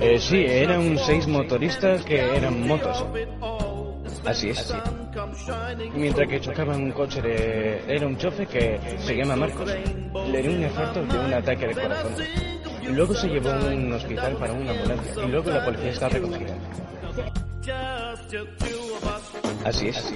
[0.00, 3.04] Eh, sí, eran seis motoristas que eran motos.
[4.24, 4.74] Así es.
[5.94, 7.82] Mientras que chocaban un coche de...
[7.88, 9.68] Era un chofe que se llama Marcos.
[10.30, 12.12] Le dio un infarto de un ataque de corazón.
[12.90, 16.54] Luego se llevó a un hospital para una ambulancia y luego la policía está recogida.
[19.64, 20.12] Así es.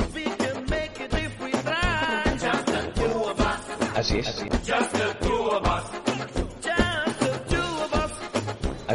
[3.94, 4.28] Así es.
[4.28, 4.46] Así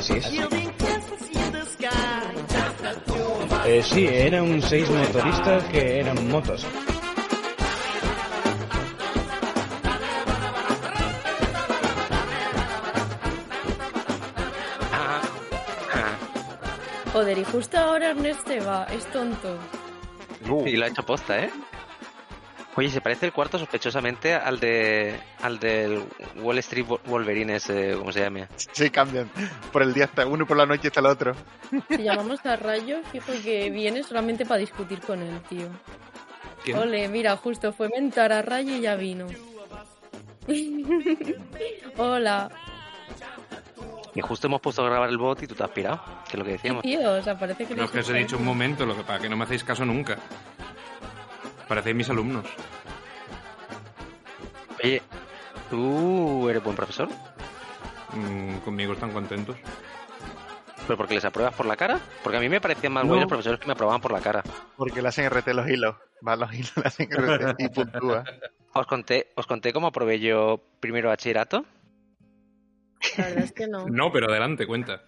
[0.10, 0.32] es.
[3.66, 6.66] Eh, sí, eran seis motoristas que eran motos.
[17.14, 19.58] Joder, y justo ahora Ernest se va, es tonto.
[20.66, 21.52] Y lo ha hecho posta, ¿eh?
[22.76, 26.04] Oye, se parece el cuarto sospechosamente al de al del
[26.38, 28.48] Wall Street Wolverine, ese, ¿cómo se llama?
[28.56, 29.30] Sí, cambian.
[29.74, 31.34] Por el día está uno y por la noche está el otro.
[31.90, 35.68] Si llamamos a Rayo, fijo que viene solamente para discutir con él, tío.
[36.64, 36.78] ¿Quién?
[36.78, 39.28] Ole, mira, justo fue mentar a Rayo y ya vino.
[41.98, 42.50] Hola.
[44.14, 46.40] Y justo hemos puesto a grabar el bot y tú te has pirado, que es
[46.40, 46.84] lo que decíamos.
[46.84, 47.76] Tío, o sea, parece que...
[47.76, 49.64] No, es que os he dicho un momento, lo que para que no me hacéis
[49.64, 50.18] caso nunca.
[51.72, 52.46] Parecéis mis alumnos.
[54.84, 55.02] Oye,
[55.70, 57.08] ¿tú eres buen profesor?
[58.12, 59.56] Mm, conmigo están contentos.
[60.86, 62.02] ¿Pero porque les apruebas por la cara?
[62.24, 63.12] Porque a mí me parecían más No.
[63.12, 64.44] buenos profesores que me aprobaban por la cara.
[64.76, 65.96] Porque le hacen RT los hilos.
[66.28, 68.26] Va los hilos, le hacen RT y puntúa.
[68.74, 71.64] ¿Os conté, ¿Os conté cómo aprobé yo primero bachillerato?
[73.18, 73.86] La verdad es que no.
[73.90, 75.04] No, pero adelante, cuenta.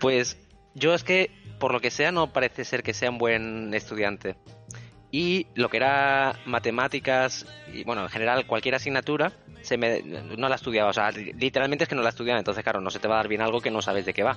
[0.00, 0.36] Pues
[0.74, 4.34] yo es que, por lo que sea, no parece ser que sea un buen estudiante.
[5.14, 9.30] Y lo que era matemáticas, y bueno, en general cualquier asignatura,
[9.62, 10.90] se me, no la estudiaba.
[10.90, 12.40] O sea, literalmente es que no la estudiaba.
[12.40, 14.24] Entonces, claro, no se te va a dar bien algo que no sabes de qué
[14.24, 14.36] va.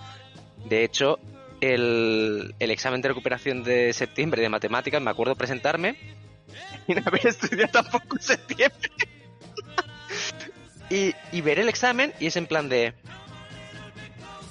[0.65, 1.17] De hecho,
[1.61, 5.97] el, el examen de recuperación de septiembre de matemáticas, me acuerdo presentarme
[6.87, 8.91] no haber estudiado tampoco en septiembre.
[10.91, 12.93] y, y ver el examen y es en plan de...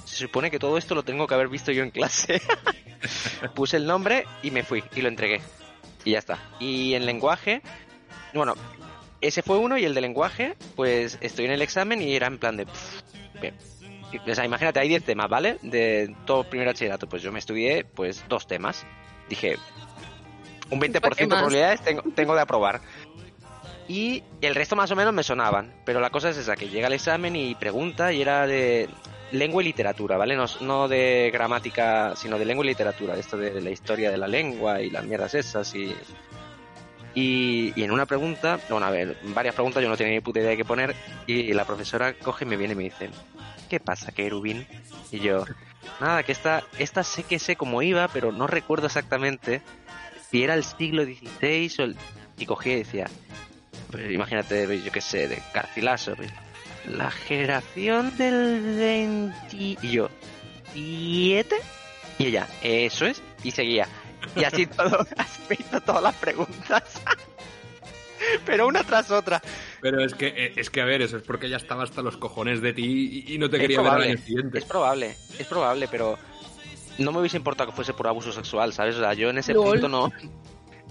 [0.03, 2.41] Se supone que todo esto lo tengo que haber visto yo en clase.
[3.55, 5.39] Puse el nombre y me fui y lo entregué.
[6.07, 6.39] Y ya está.
[6.57, 7.61] Y en lenguaje,
[8.33, 8.53] bueno,
[9.19, 12.37] ese fue uno y el de lenguaje, pues estoy en el examen y era en
[12.37, 12.65] plan de...
[12.65, 13.01] pff,
[13.41, 13.53] bien.
[14.25, 15.57] O sea, imagínate, hay 10 temas, ¿vale?
[15.63, 17.09] De todo primer bachillerato.
[17.09, 18.85] Pues yo me estudié, pues, dos temas.
[19.27, 19.57] Dije,
[20.69, 22.79] un 20% de probabilidades tengo, tengo de aprobar.
[23.89, 25.73] Y el resto más o menos me sonaban.
[25.83, 28.87] Pero la cosa es esa, que llega el examen y pregunta y era de
[29.31, 30.37] lengua y literatura, ¿vale?
[30.61, 33.15] No, de gramática, sino de lengua y literatura.
[33.15, 35.95] Esto de la historia de la lengua y las mierdas esas y...
[37.19, 40.51] Y, en una pregunta, bueno, a ver, varias preguntas yo no tenía ni puta idea
[40.51, 40.95] de qué poner
[41.25, 43.09] y la profesora coge y me viene y me dice,
[43.71, 44.67] ¿qué pasa, Kerubin?
[45.11, 45.43] Y yo,
[45.99, 49.63] nada, que esta, esta sé que sé cómo iba, pero no recuerdo exactamente
[50.29, 51.95] si era el siglo XVI o el...
[52.37, 53.09] Y cogía y decía,
[53.89, 56.31] pues, imagínate, yo qué sé, de Garcilaso, pues,
[56.87, 59.77] la generación del 20...
[62.19, 63.87] Y ella, eso es, y seguía.
[64.35, 65.05] Y así todo,
[65.49, 67.01] me hizo todas las preguntas.
[68.45, 69.41] Pero una tras otra.
[69.81, 72.17] Pero es que, eh, es que a ver, eso es porque ya estaba hasta los
[72.17, 74.57] cojones de ti y, y no te Es quería ver al año siguiente.
[74.57, 76.17] Es probable, es probable, pero
[76.97, 78.95] no me hubiese importado que fuese por abuso sexual, ¿sabes?
[78.95, 79.79] O sea, yo en ese Lol.
[79.79, 80.11] punto no.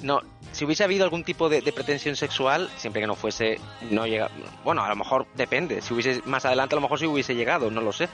[0.02, 0.20] No,
[0.52, 3.58] si hubiese habido algún tipo de, pretensión sexual, siempre que no fuese,
[3.90, 4.30] no llega.
[4.64, 5.80] Bueno, a lo mejor depende.
[5.80, 8.08] Si hubiese más adelante, a lo mejor sí hubiese llegado, no lo sé.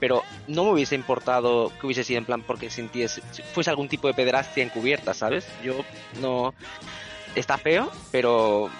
[0.00, 3.88] Pero no me hubiese importado que hubiese sido en plan porque sintiese, si fuese algún
[3.88, 5.46] tipo de pederastia encubierta, ¿sabes?
[5.62, 5.84] Yo
[6.20, 6.54] no.
[7.34, 8.70] Está feo, pero.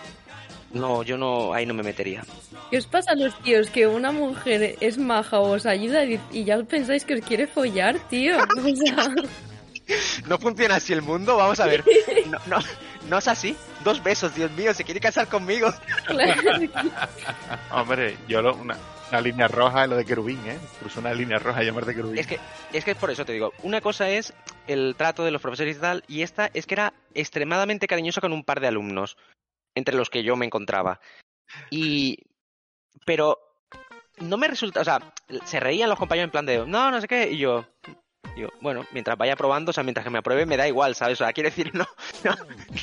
[0.72, 1.54] No, yo no.
[1.54, 2.24] Ahí no me metería.
[2.70, 3.70] ¿Qué os pasa los tíos?
[3.70, 7.46] Que una mujer es maja o os ayuda y, y ya pensáis que os quiere
[7.46, 8.38] follar, tío.
[10.28, 11.84] No funciona así el mundo, vamos a ver.
[12.26, 12.58] No, no,
[13.08, 13.56] no es así.
[13.84, 15.72] Dos besos, Dios mío, se quiere casar conmigo.
[16.06, 16.42] claro.
[17.70, 18.76] Hombre, yo lo- una,
[19.10, 20.58] una línea roja es lo de querubín, ¿eh?
[20.80, 22.18] Cruzó una línea roja y llamarte querubín.
[22.18, 22.38] Es que,
[22.72, 24.32] es que por eso te digo, una cosa es
[24.66, 28.32] el trato de los profesores y tal, y esta es que era extremadamente cariñoso con
[28.32, 29.16] un par de alumnos,
[29.74, 31.00] entre los que yo me encontraba.
[31.70, 32.18] Y.
[33.04, 33.38] Pero.
[34.18, 34.80] No me resulta.
[34.80, 35.00] O sea,
[35.44, 36.64] se reían los compañeros en plan de.
[36.66, 37.30] No, no sé qué.
[37.32, 37.66] Y yo.
[38.36, 41.20] Yo, bueno, mientras vaya probando, o sea, mientras que me apruebe, me da igual, ¿sabes?
[41.20, 41.86] O sea, quiero decir, no,
[42.24, 42.34] no,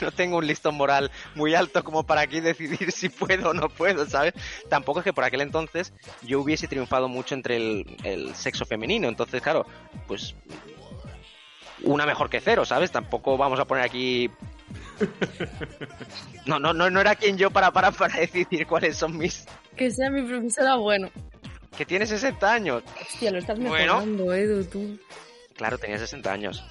[0.02, 3.68] no tengo un listón moral muy alto como para aquí decidir si puedo o no
[3.68, 4.34] puedo, ¿sabes?
[4.70, 9.10] Tampoco es que por aquel entonces yo hubiese triunfado mucho entre el, el sexo femenino,
[9.10, 9.66] entonces, claro,
[10.08, 10.36] pues
[11.84, 12.92] una mejor que cero, ¿sabes?
[12.92, 14.30] Tampoco vamos a poner aquí.
[16.46, 19.46] No, no, no, no era quien yo para, para, para decidir cuáles son mis.
[19.76, 21.10] Que sea mi profesora, bueno.
[21.78, 22.84] que tiene 60 años.
[23.00, 23.96] Hostia, lo estás Bueno.
[24.00, 25.00] mejorando, Edu, tú.
[25.62, 26.64] Claro, tenía 60 años.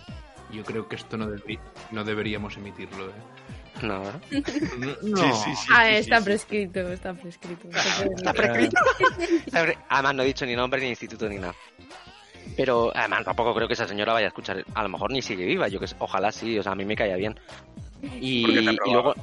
[0.53, 1.61] Yo creo que esto no, deberí-
[1.93, 3.13] no deberíamos emitirlo, ¿eh?
[3.83, 4.03] No.
[4.03, 5.17] No.
[5.17, 5.69] Sí, sí, sí.
[5.73, 6.25] ah, sí, está sí.
[6.25, 7.69] prescrito, está prescrito.
[8.17, 8.77] Está prescrito.
[9.89, 11.55] Además, no he dicho ni nombre, ni instituto, ni nada.
[12.57, 14.65] Pero además tampoco creo que esa señora vaya a escuchar.
[14.75, 15.95] A lo mejor ni sigue viva, yo que sé.
[16.01, 17.39] Ojalá sí, o sea, a mí me caía bien.
[18.21, 19.15] Y, y luego.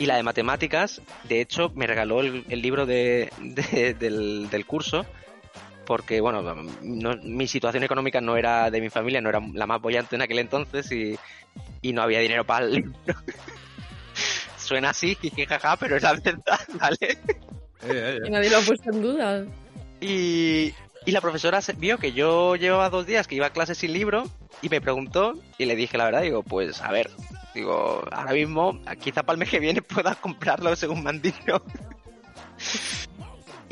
[0.00, 4.66] Y la de matemáticas, de hecho, me regaló el, el libro de, de- del, del
[4.66, 5.06] curso.
[5.86, 6.42] Porque, bueno,
[6.82, 10.22] no- mi situación económica no era de mi familia, no era la más bollante en
[10.22, 11.16] aquel entonces y,
[11.82, 12.92] y no había dinero para el libro.
[14.56, 15.16] Suena así,
[15.46, 17.18] jaja, pero es la verdad, ¿vale?
[17.86, 19.44] Eh, Que nadie lo ha puesto en duda.
[20.00, 20.72] Y,
[21.04, 23.92] y la profesora se- vio que yo llevaba dos días que iba a clase sin
[23.92, 24.24] libro
[24.62, 27.10] y me preguntó y le dije la verdad, digo, pues a ver,
[27.54, 31.62] digo, ahora mismo, quizá para el mes que viene pueda comprarlo según me han dicho.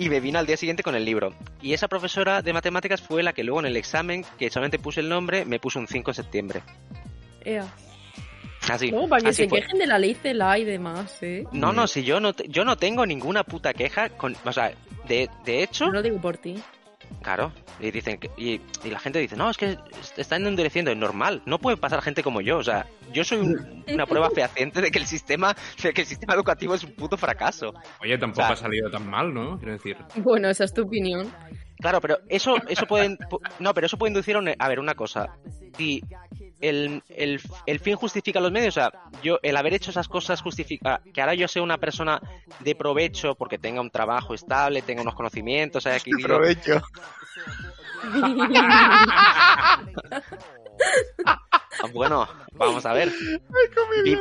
[0.02, 1.32] Y me vino al día siguiente con el libro.
[1.60, 4.98] Y esa profesora de matemáticas fue la que luego en el examen, que solamente puse
[4.98, 6.62] el nombre, me puso un 5 en septiembre.
[7.44, 7.72] Ea.
[8.68, 8.90] Así.
[8.90, 9.60] Luego, para que así se fue.
[9.60, 11.44] quejen de la ley CELA y demás, ¿eh?
[11.52, 14.72] No, no, si yo no, yo no tengo ninguna puta queja con, o sea,
[15.06, 16.60] de, de hecho, No lo digo por ti.
[17.20, 20.90] Claro, y dicen que, y, y la gente dice, no, es que est- están endureciendo,
[20.90, 24.30] es normal, no puede pasar gente como yo, o sea, yo soy un- una prueba
[24.30, 27.74] fehaciente de que el sistema, de que el sistema educativo es un puto fracaso.
[28.00, 29.58] Oye, tampoco O sea- ha salido tan mal, ¿no?
[29.58, 29.96] Quiero decir.
[30.16, 31.30] Bueno, esa es tu opinión.
[31.82, 34.78] Claro, pero eso, eso puede, pu- no, pero eso puede inducir a, un- a ver
[34.80, 35.36] una cosa,
[35.76, 36.00] si
[36.60, 38.92] el, el, el fin justifica los medios, o sea,
[39.22, 42.20] yo, el haber hecho esas cosas justifica que ahora yo sea una persona
[42.60, 46.80] de provecho porque tenga un trabajo estable, tenga unos conocimientos, haya adquirido Aprovecho.
[51.92, 53.12] Bueno, vamos a ver.
[54.04, 54.16] Vi-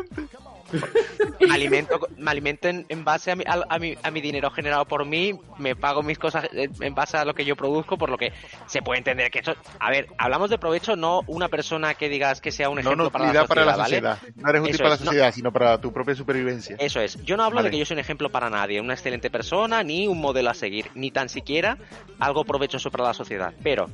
[1.39, 4.49] me alimento, me alimento en, en base a mi, a, a mi, a mi dinero
[4.51, 7.97] generado por mí, me pago mis cosas en en base a lo que yo produzco,
[7.97, 8.31] por lo que
[8.67, 9.53] se puede entender que eso...
[9.79, 13.11] A ver, hablamos de provecho, no una persona que digas que sea un No ejemplo
[13.11, 13.83] para la sociedad, para la ¿vale?
[13.95, 14.19] sociedad.
[14.35, 16.75] No eres útil Eso para la no- sociedad, sino para tu propia supervivencia.
[16.79, 17.21] Eso es.
[17.23, 17.67] Yo no hablo Vale.
[17.67, 20.53] de que yo soy un ejemplo para nadie, una excelente persona, ni un modelo a
[20.53, 21.77] seguir, ni tan siquiera
[22.19, 23.53] algo provechoso para la sociedad.
[23.63, 23.87] Pero,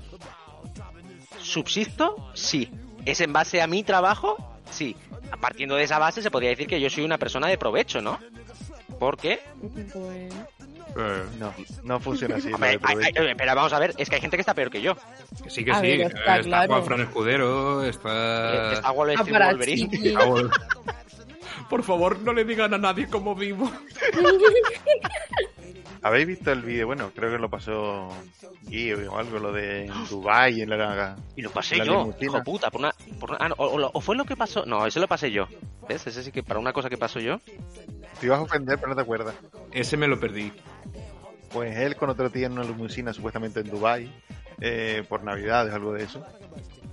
[1.41, 2.29] ¿subsisto?
[2.33, 2.69] Sí.
[3.07, 4.37] ¿Es en base a mi trabajo?
[4.69, 4.95] Sí.
[5.39, 8.19] Partiendo de esa base se podría decir que yo soy una persona de provecho, ¿no?
[8.99, 9.39] Porque,
[9.93, 10.47] Bueno.
[10.99, 12.51] Eh, No, no funciona así.
[12.51, 14.81] hombre, hay- hay- pero vamos a ver, es que hay gente que está peor que
[14.81, 14.95] yo.
[15.43, 15.81] que sí, que A sí.
[15.87, 16.73] ver, está claro.
[16.73, 18.73] Juan Fran Escudero, está...
[18.73, 19.89] Está Wall Street Ah, Wolverine.
[19.93, 20.19] Está
[21.69, 23.69] Por favor, no le digan a nadie cómo vivo.
[26.07, 26.87] ¿Habéis visto el vídeo?
[26.87, 28.07] Bueno, creo que lo pasó
[28.63, 31.15] Guy o algo, lo de Dubai en la...
[31.35, 32.25] Y lo pasé yo, limusina.
[32.25, 34.85] hijo puta, por una, por una- ah, no, o, o fue lo que pasó, no,
[34.85, 35.47] ese lo pasé yo.
[35.89, 36.07] ¿Ves?
[36.07, 37.39] Ese sí que para una cosa que pasó yo.
[38.19, 39.35] Te ibas a ofender, pero no te acuerdas.
[39.73, 40.51] Ese me lo perdí.
[41.51, 44.11] Pues él con otro tío en una limusina supuestamente en Dubai
[44.59, 46.25] eh, por navidades, algo de eso.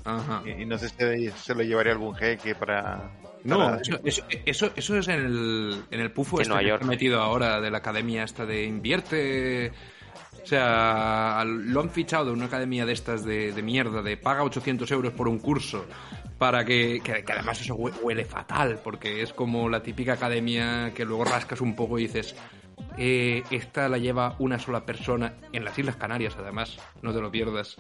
[0.05, 0.43] Ajá.
[0.45, 3.11] Y, y no sé si se lo llevaría algún jeque para...
[3.45, 6.69] No, eso, eso, eso, eso es en el, en el pufo En este Nueva que
[6.69, 6.81] York.
[6.83, 9.73] está metido ahora de la academia esta de invierte.
[10.43, 14.43] O sea, lo han fichado de una academia de estas de, de mierda, de paga
[14.45, 15.87] 800 euros por un curso,
[16.39, 20.93] para que, que, que además eso hue- huele fatal, porque es como la típica academia
[20.95, 22.37] que luego rascas un poco y dices,
[22.99, 27.31] eh, esta la lleva una sola persona en las Islas Canarias, además, no te lo
[27.31, 27.77] pierdas.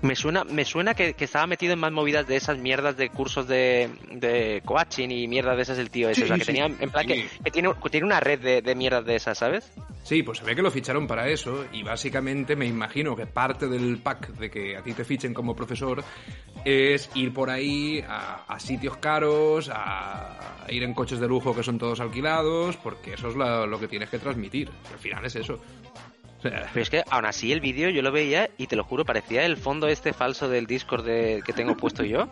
[0.00, 3.10] Me suena, me suena que, que estaba metido en más movidas de esas mierdas de
[3.10, 6.20] cursos de, de coaching y mierdas de esas el tío ese.
[6.20, 7.14] Sí, o sea, que sí, tenía, en plan, sí.
[7.14, 9.70] que, que tiene, que tiene una red de, de mierdas de esas, ¿sabes?
[10.02, 13.68] Sí, pues se ve que lo ficharon para eso y básicamente me imagino que parte
[13.68, 16.02] del pack de que a ti te fichen como profesor
[16.64, 21.54] es ir por ahí a, a sitios caros, a, a ir en coches de lujo
[21.54, 24.68] que son todos alquilados, porque eso es la- lo que tienes que transmitir.
[24.92, 25.60] Al final es eso.
[26.42, 29.44] Pero es que aún así el vídeo yo lo veía y te lo juro, parecía
[29.44, 32.28] el fondo este falso del Discord de- que tengo puesto yo.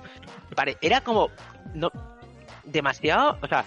[0.81, 1.31] Era como...
[1.75, 1.91] no
[2.65, 3.39] demasiado...
[3.43, 3.65] O sea...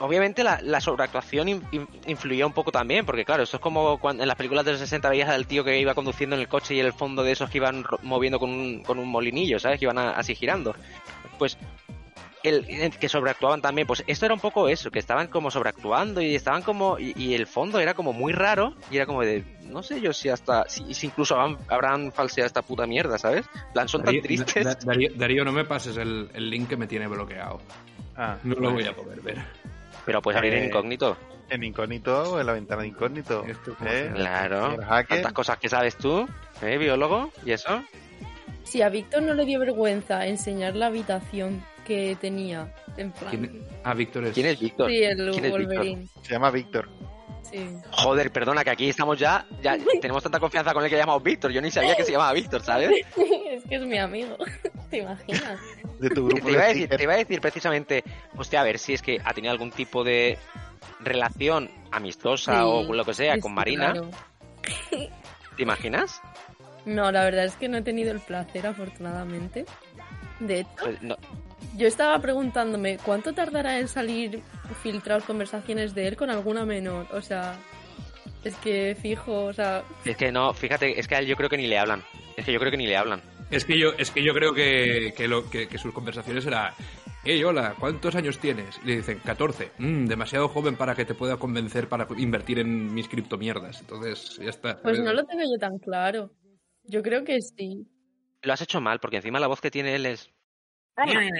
[0.00, 3.98] Obviamente la, la sobreactuación in- in- influía un poco también, porque claro, eso es como
[3.98, 6.48] cuando en las películas de los 60 veías al tío que iba conduciendo en el
[6.48, 9.78] coche y el fondo de esos que iban moviendo con un, con un molinillo, ¿sabes?
[9.78, 10.74] Que iban así girando.
[11.38, 11.56] Pues
[12.44, 16.20] el, el que sobreactuaban también, pues esto era un poco eso, que estaban como sobreactuando
[16.20, 19.42] y estaban como, y, y el fondo era como muy raro y era como de,
[19.62, 23.46] no sé yo si hasta, si, si incluso habrán, habrán falseado esta puta mierda, ¿sabes?
[23.68, 24.64] En plan, son tan tristes.
[24.64, 27.60] Da- Darío, Darío, no me pases el, el link que me tiene bloqueado.
[28.16, 29.38] Ah, No lo voy a poder ver.
[30.04, 31.16] Pero puedes abrir en Eh, incógnito.
[31.48, 33.44] En incógnito, en la ventana de incógnito.
[33.86, 34.10] ¿eh?
[34.14, 34.76] Claro.
[35.08, 36.28] Tantas cosas que sabes tú,
[36.62, 37.30] ¿eh, biólogo?
[37.44, 37.82] ¿Y eso?
[38.64, 43.30] Si a Víctor no le dio vergüenza enseñar la habitación que tenía, en plan.
[43.30, 44.32] ¿Quién- Ah, Víctor es...
[44.34, 44.90] ¿Quién es Víctor?
[44.90, 45.60] Sí, el ¿Quién es Víctor?
[45.76, 46.08] Wolverine.
[46.22, 46.88] Se llama Víctor.
[47.42, 47.68] Sí.
[47.90, 51.52] Joder, perdona, que aquí estamos ya, ya tenemos tanta confianza con el que llamamos Víctor.
[51.52, 52.90] Yo ni sabía que se llamaba Víctor, ¿sabes?
[53.16, 54.36] es que es mi amigo.
[54.90, 55.58] ¿Te imaginas?
[56.00, 56.96] De tu Te grupo iba, a de decir, stickers.
[56.98, 58.04] te iba a decir precisamente,
[58.36, 60.38] hostia, a ver si es que ha tenido algún tipo de
[61.00, 63.92] relación amistosa Sí, o lo que sea con Marina.
[63.92, 64.10] claro.
[65.56, 66.20] ¿Te imaginas?
[66.84, 69.64] No, la verdad es que no he tenido el placer, afortunadamente.
[70.40, 71.16] De hecho, Pues no,
[71.76, 74.42] yo estaba preguntándome cuánto tardará en salir
[74.82, 77.06] filtrados conversaciones de él con alguna menor.
[77.12, 77.56] O sea,
[78.44, 81.48] es que fijo, o sea, es que no, fíjate, es que a él yo creo
[81.48, 82.02] que ni le hablan.
[82.36, 83.22] Es que yo creo que ni le hablan.
[83.50, 86.74] Es que yo, es que yo creo que, que, lo, que, que sus conversaciones era
[87.26, 88.78] Hey, hola, ¿cuántos años tienes?
[88.84, 89.70] Y le dicen, 14.
[89.78, 93.80] Mm, demasiado joven para que te pueda convencer para invertir en mis criptomierdas.
[93.80, 94.82] Entonces, ya está.
[94.82, 96.30] pues no lo tengo yo tan claro.
[96.82, 97.86] Yo creo que sí.
[98.42, 100.30] Lo has hecho mal, porque encima la voz que tiene él es...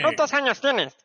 [0.02, 0.96] ¿Cuántos años tienes?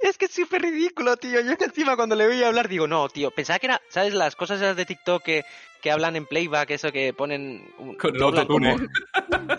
[0.00, 1.40] es que es súper ridículo, tío.
[1.40, 4.12] Yo que encima cuando le oía hablar digo, no, tío, pensaba que era, ¿sabes?
[4.14, 5.44] Las cosas esas de TikTok que,
[5.80, 7.72] que hablan en playback, eso que ponen...
[7.78, 8.72] un- Con doblan autotune.
[8.76, 8.86] como-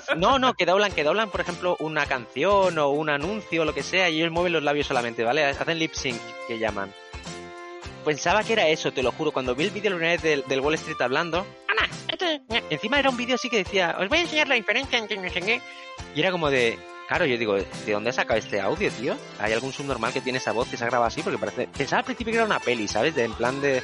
[0.17, 3.73] No, no, que doblan, que doblan, por ejemplo, una canción o un anuncio o lo
[3.73, 5.43] que sea, y ellos mueven los labios solamente, ¿vale?
[5.45, 6.93] Hacen lip sync, que llaman.
[8.05, 9.31] Pensaba que era eso, te lo juro.
[9.31, 11.45] Cuando vi el vídeo la primera vez del, del Wall Street hablando,
[12.69, 15.29] Encima era un vídeo así que decía, os voy a enseñar la diferencia entre no
[15.29, 15.61] sé qué".
[16.15, 19.15] Y era como de, claro, yo digo, ¿de dónde ha sacado este audio, tío?
[19.39, 21.21] ¿Hay algún subnormal que tiene esa voz que se ha grabado así?
[21.21, 23.15] Porque parece, pensaba al principio que era una peli, ¿sabes?
[23.15, 23.81] De en plan de,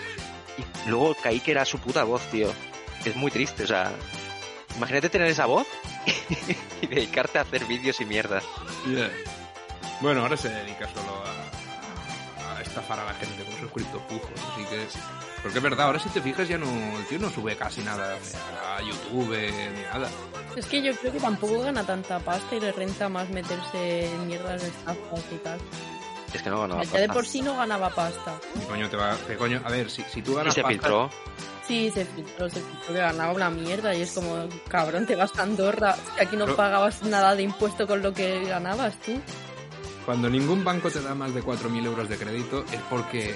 [0.57, 2.51] y luego caí que era su puta voz, tío.
[3.05, 3.91] Es muy triste, o sea,
[4.77, 5.67] imagínate tener esa voz
[6.81, 8.43] y dedicarte a hacer vídeos y mierdas.
[8.87, 9.11] Yeah.
[9.99, 11.62] Bueno, ahora se dedica solo a
[12.73, 14.31] estafar a la gente con sus criptopujos.
[14.53, 14.87] Así que.
[15.41, 16.65] Porque es verdad, ahora si te fijas, ya no.
[16.97, 19.37] El tío no sube casi nada a YouTube
[19.75, 20.09] ni nada.
[20.55, 24.27] Es que yo creo que tampoco gana tanta pasta y le renta más meterse en
[24.27, 25.59] mierdas de estafas y tal.
[26.33, 26.81] Es que no, no.
[26.83, 28.33] ya de por sí no ganaba pasta.
[28.53, 29.15] ¿Qué coño te va.?
[29.27, 29.61] ¿Qué coño?
[29.63, 31.09] A ver, si, si tú Y ganas se pasta- filtró.
[31.67, 35.31] Sí, se filtró, se filtró que ganaba una mierda y es como, cabrón, te vas
[35.37, 39.13] a Andorra, que aquí no Pero- pagabas nada de impuesto con lo que ganabas tú.
[40.05, 43.35] Cuando ningún banco te da más de 4.000 euros de crédito es porque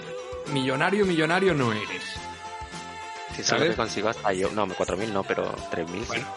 [0.53, 2.03] millonario, millonario no eres.
[3.35, 3.69] Si sabes ¿Sabes?
[3.71, 4.49] que consigo hasta yo.
[4.51, 6.05] No, 4.000 no, pero 3.000 sí.
[6.07, 6.27] Bueno.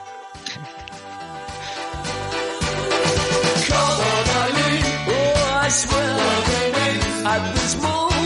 [3.73, 8.20] Oh, I swear, baby, at this moment,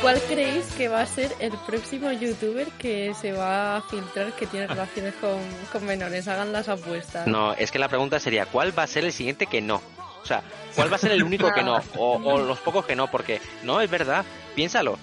[0.00, 4.46] ¿Cuál creéis que va a ser el próximo youtuber que se va a filtrar que
[4.46, 5.38] tiene relaciones con,
[5.72, 6.28] con menores?
[6.28, 7.26] Hagan las apuestas.
[7.26, 9.82] No, es que la pregunta sería, ¿cuál va a ser el siguiente que no?
[10.22, 10.42] O sea,
[10.76, 11.80] ¿cuál va a ser el único que no?
[11.96, 14.24] O, o los pocos que no, porque no, es verdad,
[14.54, 14.98] piénsalo.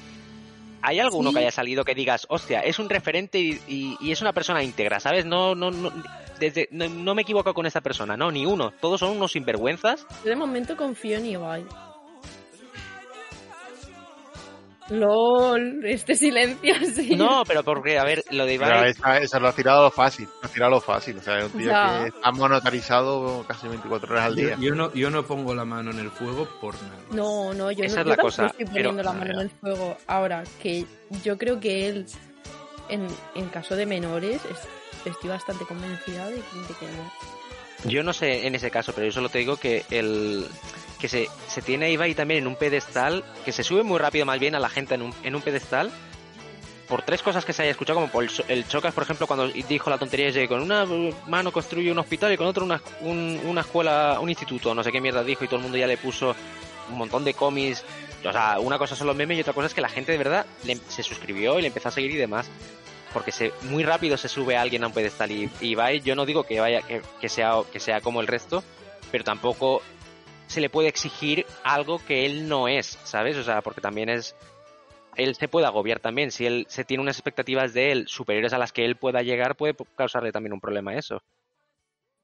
[0.82, 1.36] ¿Hay alguno Sí.
[1.36, 4.64] que haya salido que digas, hostia, es un referente y, y- y es una persona
[4.64, 5.26] íntegra, ¿sabes?
[5.26, 5.92] No, no, no,
[6.40, 8.72] desde, no, no me equivoco con esta persona, no, ni uno.
[8.80, 10.06] Todos son unos sinvergüenzas.
[10.24, 11.66] Yo de momento confío en Ibai.
[14.90, 17.16] LOL, este silencio sí.
[17.16, 18.90] No, pero porque, a ver, lo de Pero Ibai...
[18.92, 20.28] esa, esa lo ha tirado fácil.
[20.42, 21.18] Lo ha tirado fácil.
[21.18, 22.02] O sea, es un tío Ya.
[22.04, 24.58] que está monetarizado casi 24 horas al Yo, día.
[24.60, 26.96] yo no, yo no pongo la mano en el fuego por nada.
[27.12, 29.40] No, no, yo Esa no es yo la cosa, estoy pero- poniendo la mano en
[29.40, 29.98] el fuego.
[30.08, 30.86] Ahora, que
[31.24, 32.06] yo creo que él,
[32.90, 37.35] en, en caso de menores, es- estoy bastante convencida de que no.
[37.84, 40.48] Yo no sé en ese caso, pero yo solo te digo que el
[41.00, 44.26] que se, se tiene a Ibai también en un pedestal, que se sube muy rápido
[44.26, 45.92] más bien a la gente en un, en un pedestal,
[46.88, 49.48] por tres cosas que se haya escuchado, como por el, el Chocas, por ejemplo, cuando
[49.50, 50.86] dijo la tontería de con una
[51.28, 54.92] mano construye un hospital y con otra una, un- una escuela, un instituto, no sé
[54.92, 56.36] qué mierda dijo, y todo el mundo ya le puso
[56.90, 57.84] un montón de cómics.
[58.24, 60.18] O sea, una cosa son los memes y otra cosa es que la gente de
[60.18, 62.48] verdad le- se suscribió y le empezó a seguir y demás.
[63.16, 66.26] Porque se, muy rápido se sube alguien a un pedestal y, y Ibai, yo no
[66.26, 68.62] digo que vaya que, que sea que sea como el resto,
[69.10, 69.82] pero tampoco
[70.48, 73.38] se le puede exigir algo que él no es, ¿sabes?
[73.38, 74.36] O sea, porque también es
[75.16, 78.58] él se puede agobiar también, si él se tiene unas expectativas de él superiores a
[78.58, 81.22] las que él pueda llegar, puede causarle también un problema eso.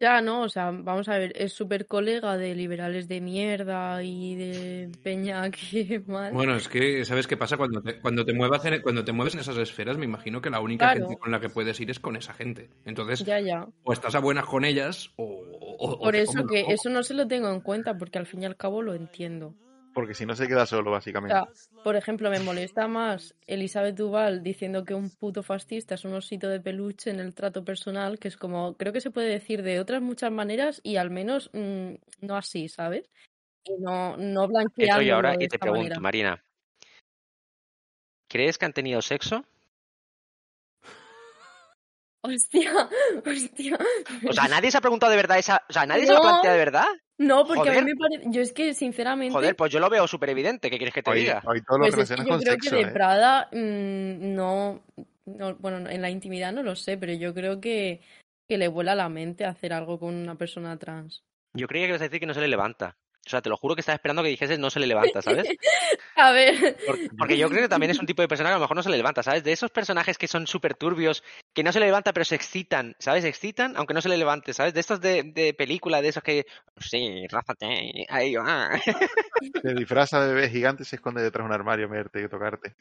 [0.01, 4.33] Ya, no, o sea, vamos a ver, es súper colega de liberales de mierda y
[4.33, 6.33] de peña que mal.
[6.33, 7.55] Bueno, es que, ¿sabes qué pasa?
[7.55, 10.49] Cuando te, cuando te, muevas en, cuando te mueves en esas esferas, me imagino que
[10.49, 11.07] la única Claro.
[11.07, 12.71] gente con la que puedes ir es con esa gente.
[12.83, 13.67] Entonces, Ya, ya.
[13.83, 15.99] o estás a buenas con ellas, o...
[15.99, 18.57] Por eso que eso no se lo tengo en cuenta, porque al fin y al
[18.57, 19.53] cabo lo entiendo.
[19.93, 21.33] Porque si no se queda solo, O básicamente.
[21.33, 26.13] sea, por ejemplo, me molesta más Elizabeth Duval diciendo que un puto fascista es un
[26.13, 29.63] osito de peluche en el trato personal, que es como, creo que se puede decir
[29.63, 33.09] de otras muchas maneras y al menos mm, no así, ¿sabes?
[33.65, 35.99] Y no, no Eso blanqueando y ahora, de y te pregunto, manera.
[35.99, 36.43] Marina,
[38.29, 39.43] ¿crees que han tenido sexo?
[42.23, 42.71] Hostia,
[43.25, 43.77] hostia.
[44.29, 45.63] O sea, nadie se ha preguntado de verdad esa.
[45.69, 46.85] O sea, nadie se lo plantea de verdad.
[47.17, 48.31] No, porque a mí me parece.
[48.31, 49.33] Yo es que, sinceramente.
[49.33, 50.69] Joder, pues yo lo veo súper evidente.
[50.69, 51.41] ¿Qué quieres que te Hoy, diga?
[51.45, 52.93] hoy todo lo Pues es que yo con creo sexo, que de ¿eh?
[52.93, 54.83] Prada mm, no,
[55.25, 58.01] no- Bueno, en la intimidad no lo sé, pero yo creo que,
[58.47, 61.23] que le vuela la mente hacer algo con una persona trans.
[61.53, 62.97] Yo creía que ibas a decir que no se le levanta.
[63.25, 65.47] O sea, te lo juro que estaba esperando que dijeses no se le levanta, ¿sabes?
[66.15, 66.75] A ver.
[66.85, 68.75] Por- Porque yo creo que también es un tipo de persona que a lo mejor
[68.75, 69.43] no se le levanta, ¿sabes?
[69.43, 71.23] De esos personajes que son súper turbios,
[71.53, 73.21] que no se le levanta pero se excitan, ¿sabes?
[73.23, 74.73] Se excitan aunque no se le levante, ¿sabes?
[74.73, 76.45] De estos de, de película, de esos que...
[76.77, 78.71] Sí, rázate, ahí va.
[79.61, 82.27] Se disfraza de bebé gigante y se esconde detrás de un armario a verte y
[82.27, 82.75] tocarte.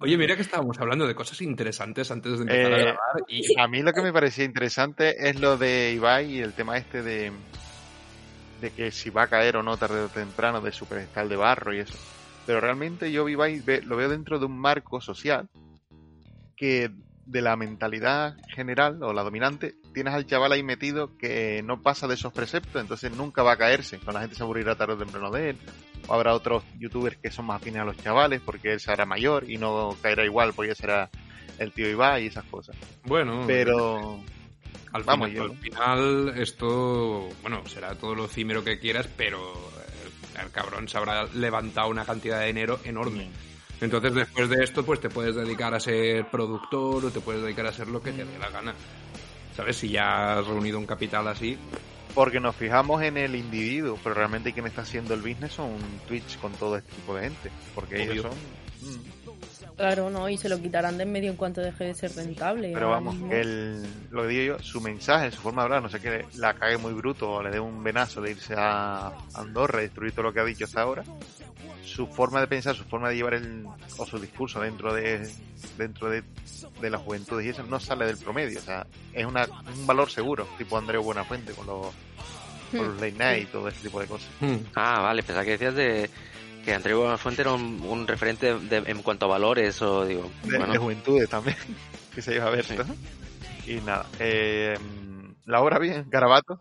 [0.00, 3.60] Oye, mira que estábamos hablando de cosas interesantes antes de empezar a Eh, grabar y...
[3.60, 7.02] A mí lo que me parecía interesante es lo de Ibai y el tema este
[7.02, 7.32] de,
[8.60, 11.36] de que si va a caer o no tarde o temprano de su pedestal de
[11.36, 11.98] barro y eso.
[12.46, 15.48] Pero realmente yo ve- lo veo dentro de un marco social
[16.56, 16.90] que
[17.26, 22.08] de la mentalidad general o la dominante tienes al chaval ahí metido que no pasa
[22.08, 23.98] de esos preceptos, entonces nunca va a caerse.
[24.00, 25.58] Con la gente se aburrirá tarde o temprano de él.
[26.06, 29.48] O habrá otros youtubers que son más afines a los chavales porque él será mayor
[29.50, 31.10] y no caerá igual porque será
[31.58, 32.76] el tío Ibai y esas cosas.
[33.04, 34.20] Bueno, Pero
[34.92, 39.54] al, vamos, final, yo- al final esto, bueno, será todo lo címero que quieras, pero
[40.36, 43.28] el, el cabrón se habrá levantado una cantidad de dinero enorme.
[43.80, 47.66] Entonces, después de esto, pues te puedes dedicar a ser productor o te puedes dedicar
[47.66, 48.74] a hacer lo que te dé la gana.
[49.56, 49.76] ¿Sabes?
[49.76, 51.56] Si ya has reunido un capital así,
[52.14, 55.76] porque nos fijamos en el individuo, pero realmente quien está haciendo el business son
[56.08, 58.12] Twitch con todo este tipo de gente, porque Obvio.
[58.12, 58.32] ellos son...
[58.90, 59.17] mm,
[59.78, 62.72] Claro, no, y se lo quitarán de en medio en cuanto deje de ser rentable.
[62.74, 63.30] Pero vamos, mismo.
[63.30, 66.26] que el, lo que digo yo, su mensaje, su forma de hablar, no sé que
[66.34, 70.10] la cague muy bruto o le dé un venazo de irse a Andorra y destruir
[70.12, 71.04] todo lo que ha dicho hasta ahora.
[71.84, 73.64] Su forma de pensar, su forma de llevar el,
[73.96, 75.26] o su discurso dentro de
[75.78, 76.22] dentro de,
[76.80, 80.10] de la juventud y eso no sale del promedio, o sea, es una, un valor
[80.10, 81.86] seguro, tipo Andreu Buenafuente con los,
[82.72, 84.28] con los late night y todo ese tipo de cosas.
[84.40, 86.10] hmm, Ah, vale, pensaba que decías de
[86.68, 90.58] que Andreu Buenafuente era un, un referente de- en cuanto a valores o digo, de,
[90.58, 91.56] bueno, de juventudes también,
[92.14, 92.64] que se lleva a ver.
[92.64, 92.76] Sí.
[93.66, 94.76] Y nada, eh,
[95.46, 96.60] la obra bien, Garabato,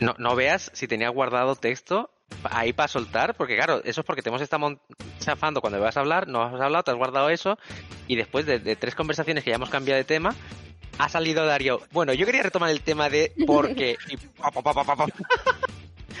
[0.00, 2.10] no, no veas si tenía guardado texto
[2.50, 4.80] ahí para soltar, porque claro, eso es porque te hemos estado
[5.20, 7.56] chafando cuando vas a hablar, no has hablado, te has guardado eso,
[8.08, 10.34] y después de, de tres conversaciones que ya hemos cambiado de tema,
[10.98, 11.80] ha salido Dario.
[11.92, 13.96] Bueno, yo quería retomar el tema de por qué.
[14.10, 14.16] Y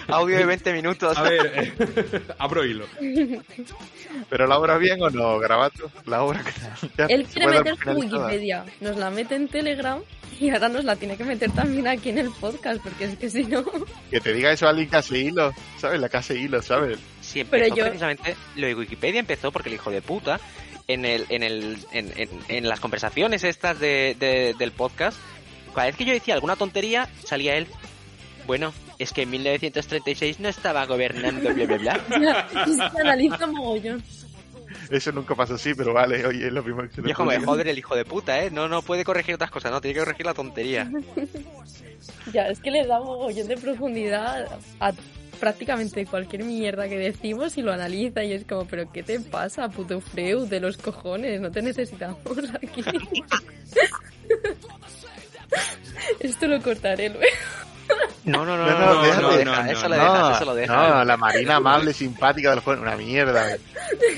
[0.08, 1.16] Audio de 20 minutos.
[1.16, 2.86] A ver, eh, abro hilo.
[4.28, 6.52] pero la obra bien o no, Garabato, la obra que
[6.98, 7.90] ya Él quiere meter su.
[7.90, 10.00] Wikipedia, nos la mete en Telegram
[10.40, 13.30] y ahora nos la tiene que meter también aquí en el podcast, porque es que
[13.30, 13.64] si no.
[14.10, 16.00] Que te diga eso alguien que hace hilo, ¿sabes?
[16.00, 16.98] La que hace hilo, ¿sabes?
[17.20, 20.40] Sí, empezó Pero yo- precisamente, lo de Wikipedia empezó porque el hijo de puta,
[20.88, 25.16] en el, en el, en, en- en las conversaciones estas de, de- del podcast,
[25.74, 27.66] cada vez que yo decía alguna tontería, salía él.
[28.46, 32.48] Bueno, es que en 1936 no estaba gobernando, bla, bla, bla.
[32.66, 34.02] se analiza mogollón.
[34.90, 37.30] Eso nunca pasa así, pero vale, oye, es lo primero que se Y es como,
[37.44, 38.50] joder, el hijo de puta, ¿eh?
[38.50, 40.90] No, no puede corregir otras cosas, no, tiene que corregir la tontería.
[42.34, 44.92] Ya, es que le da mogollón de profundidad a
[45.40, 49.68] prácticamente cualquier mierda que decimos y lo analiza y es como, pero ¿qué te pasa,
[49.68, 51.40] puto Freud de los cojones?
[51.40, 52.18] No te necesitamos
[52.54, 52.84] aquí.
[56.20, 57.24] Esto lo cortaré luego.
[58.24, 59.12] No, no, no, No, no, no, no, déjate.
[59.12, 60.02] eso lo deja, No, no, eso lo no.
[60.02, 60.76] dejas, eso lo dejas.
[60.76, 63.58] No, la Marina amable, simpática del juego, una mierda.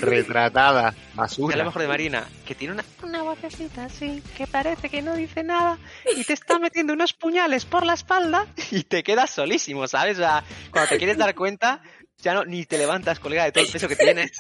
[0.00, 1.64] Retratada, Ya lo basura.
[1.64, 5.79] mejor de Marina, que tiene una, una vocecita así, que parece que no dice nada,
[6.16, 10.18] y te está metiendo unos puñales por la espalda, y te quedas solísimo, ¿sabes?
[10.18, 11.81] O sea, cuando te quieres dar cuenta,
[12.22, 14.31] ya no, ni te levantas, colega, de todo el peso que tienes.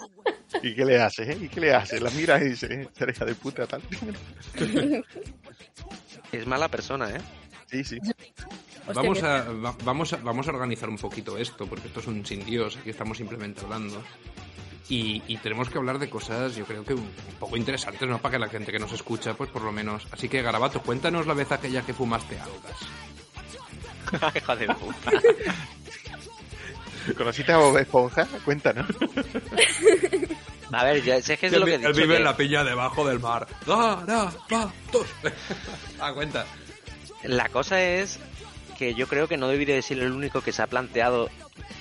[0.62, 1.38] ¿Y qué le haces, eh?
[1.40, 2.00] ¿Y qué le haces?
[2.00, 3.82] La miras y dices, "Esta hija de puta tal.
[6.32, 7.20] Es mala persona, ¿eh?
[7.70, 7.98] Sí, sí.
[8.88, 12.06] Hostia, Vamos a, va- vamos, a, vamos a organizar un poquito esto, porque esto es
[12.06, 14.02] un sin Dios, aquí estamos simplemente hablando.
[14.88, 18.18] Y, y tenemos que hablar de cosas, yo creo que un poco interesantes, ¿no?
[18.18, 20.06] Para que la gente que nos escucha, pues por lo menos.
[20.12, 24.32] Así que, Garabato, cuéntanos la vez aquella que fumaste algas.
[24.36, 25.10] Hijo de puta.
[27.16, 28.26] ¿Conociste a Bob Esponja?
[28.44, 28.86] Cuéntanos.
[30.72, 32.62] A ver, ya sé que es lo que he Él vive que- en la piña
[32.64, 33.46] debajo del mar.
[33.66, 35.06] ¡Garabatos!
[36.00, 36.46] ah, cuenta.
[37.24, 38.18] La cosa es
[38.78, 41.30] que yo creo que no debería de ser el único que se ha planteado,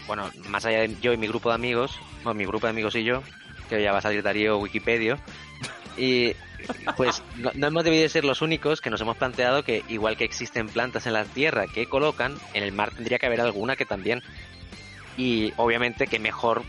[0.08, 2.96] bueno, más allá de yo y mi grupo de amigos, bueno, mi grupo de amigos
[2.96, 3.22] y yo,
[3.70, 5.20] que ya va a salir Darío Wikipedia,
[5.98, 6.34] y
[6.98, 10.18] pues no, no hemos debido de ser los únicos que nos hemos planteado que igual
[10.18, 13.76] que existen plantas en la tierra que colocan, en el mar tendría que haber alguna
[13.76, 14.22] que también.
[15.18, 16.64] Y obviamente que mejor,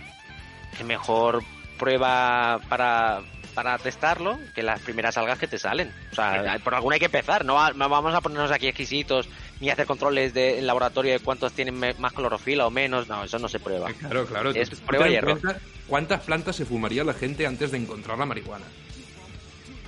[0.76, 1.42] que mejor
[1.78, 3.22] prueba para,
[3.56, 5.90] para testarlo que las primeras algas que te salen.
[6.12, 9.30] O sea, por alguna hay que empezar, no, va- no vamos a ponernos aquí exquisitos
[9.60, 13.08] ni hacer controles de, en laboratorio de cuántos tienen más clorofila o menos.
[13.08, 13.90] No, eso no se prueba.
[13.94, 14.50] Claro, claro.
[14.50, 15.40] Es prueba y error.
[15.86, 18.66] ¿Cuántas plantas se fumaría la gente antes de encontrar la marihuana?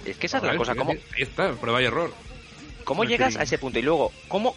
[0.06, 0.72] Es que esa es la cosa.
[0.72, 2.14] sí, ¿Cómo, sí, Ahí está, prueba y error.
[2.88, 3.78] ¿Cómo llegas a ese punto?
[3.78, 4.54] Y luego, ¿cómo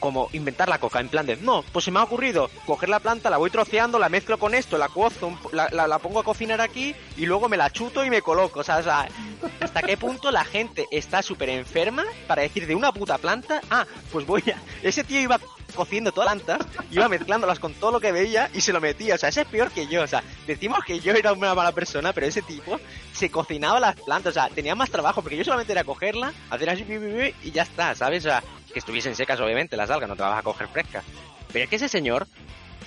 [0.00, 0.98] como inventar la coca?
[0.98, 3.98] En plan de, no, pues se me ha ocurrido coger la planta, la voy troceando,
[4.00, 7.48] la mezclo con esto, la cuozo, la, la- la pongo a cocinar aquí y luego
[7.48, 8.60] me la chuto y me coloco.
[8.60, 9.08] O sea, o sea,
[9.60, 13.86] ¿hasta qué punto la gente está súper enferma para decir de una puta planta, ah,
[14.10, 14.60] pues voy a...
[14.82, 15.38] Ese tío iba
[15.74, 19.14] cociendo todas las plantas, iba mezclándolas con todo lo que veía y se lo metía.
[19.14, 20.02] O sea, ese es peor que yo.
[20.02, 22.78] O sea, decimos que yo era una mala persona, pero ese tipo
[23.12, 24.30] se cocinaba las plantas.
[24.30, 26.84] O sea, tenía más trabajo porque yo solamente era cogerla, hacer así
[27.42, 28.24] y ya está, ¿sabes?
[28.24, 31.04] O sea, que estuviesen secas, obviamente, las algas, no te las vas a coger frescas.
[31.52, 32.26] Pero es que ese señor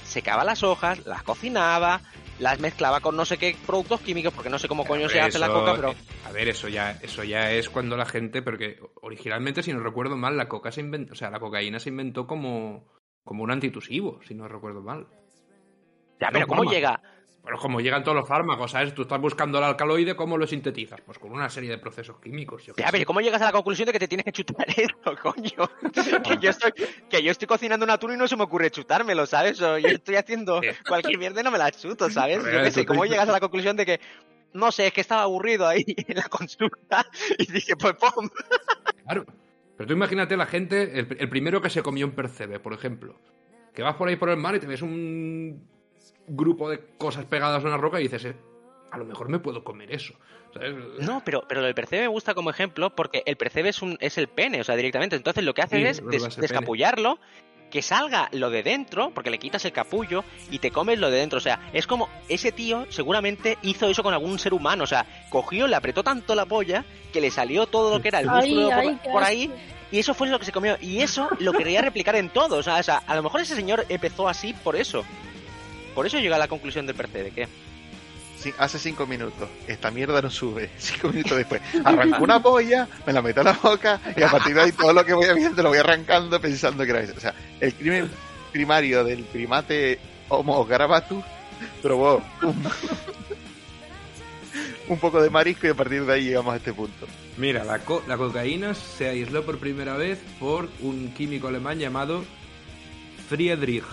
[0.05, 2.01] secaba las hojas, las cocinaba,
[2.41, 5.37] las mezclaba con no sé qué productos químicos, porque no sé cómo coño se hace
[5.37, 5.93] la coca, pero...
[6.25, 10.17] A ver, eso ya, eso ya es cuando la gente, porque originalmente, si no recuerdo
[10.17, 12.87] mal, la coca se inventó, o sea, la cocaína se inventó como,
[13.23, 15.07] como un antitusivo, si no recuerdo mal.
[16.19, 16.99] Ya, pero No, ¿cómo llega?
[17.43, 18.93] Pero como llegan todos los fármacos, ¿sabes?
[18.93, 21.01] Tú estás buscando el alcaloide, ¿cómo lo sintetizas?
[21.01, 22.63] Pues con una serie de procesos químicos.
[22.65, 25.17] yo Ya, pero ¿cómo llegas a la conclusión de que te tienes que chutar eso,
[25.21, 25.69] coño?
[26.23, 26.71] que, yo estoy,
[27.09, 29.59] que yo estoy cocinando un atún y no se me ocurre chutármelo, ¿sabes?
[29.61, 32.43] O yo estoy haciendo cualquier mierda y no me la chuto, ¿sabes?
[32.43, 33.99] Yo qué sé, ¿cómo llegas a la conclusión de que,
[34.53, 37.07] no sé, es que estaba aburrido ahí en la consulta
[37.39, 38.29] y dije, pues pum,
[39.03, 39.25] Claro.
[39.77, 43.15] Pero tú imagínate la gente, el, el primero que se comió un percebe, por ejemplo.
[43.73, 45.65] Que vas por ahí por el mar y te ves un
[46.35, 48.35] grupo de cosas pegadas a una roca y dices, eh,
[48.91, 50.13] a lo mejor me puedo comer eso.
[50.53, 50.75] ¿sabes?
[50.99, 54.17] No, pero, pero el percebe me gusta como ejemplo porque el percebe es, un, es
[54.17, 55.15] el pene, o sea, directamente.
[55.15, 57.19] Entonces lo que hace Sí, es des- descapullarlo,
[57.69, 61.19] que salga lo de dentro, porque le quitas el capullo y te comes lo de
[61.19, 61.37] dentro.
[61.37, 64.83] O sea, es como ese tío seguramente hizo eso con algún ser humano.
[64.83, 68.19] O sea, cogió, le apretó tanto la polla que le salió todo lo que era
[68.19, 69.51] el Ay, músculo por, ay, por ahí.
[69.89, 70.75] Y eso fue lo que se comió.
[70.81, 72.57] Y eso lo quería replicar en todo.
[72.57, 75.05] O sea, o sea, a lo mejor ese señor empezó así por eso.
[75.95, 77.47] Por eso llega a la conclusión del percebe, que
[78.37, 79.47] Sí, hace cinco minutos.
[79.67, 80.71] Esta mierda no sube.
[80.79, 81.61] Cinco minutos después.
[81.85, 84.93] Arranco una polla, me la meto a la boca y a partir de ahí todo
[84.93, 87.13] lo que voy viendo lo voy arrancando pensando que era eso.
[87.15, 88.09] O sea, el crimen
[88.51, 89.99] primario del primate
[90.29, 91.23] Homo garabatus
[91.83, 92.63] probó un,
[94.87, 97.05] un poco de marisco y a partir de ahí llegamos a este punto.
[97.37, 102.23] Mira, la, co- la cocaína se aisló por primera vez por un químico alemán llamado
[103.29, 103.83] Friedrich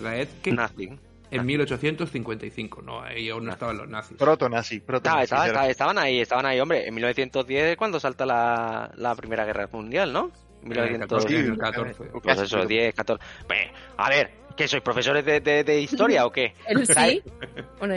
[0.00, 0.88] Gaedke nazi.
[1.30, 2.82] en 1855.
[2.82, 4.16] No, ahí aún no estaban los nazis.
[4.16, 6.86] Proto-nazi, proto Estaba- estaba- estaba- estaban ahí, estaban ahí, hombre.
[6.86, 10.30] En 1910 es cuando salta la, la Primera Guerra Mundial, ¿no?
[10.64, 11.08] En el 1900.
[11.24, 12.04] 14, en el 14.
[12.12, 13.24] Pues Casi, eso, pero- 10, 14.
[13.46, 13.60] Pues,
[13.96, 16.54] a ver, ¿qué sois profesores de, de- de historia o qué?
[16.86, 17.22] Sí.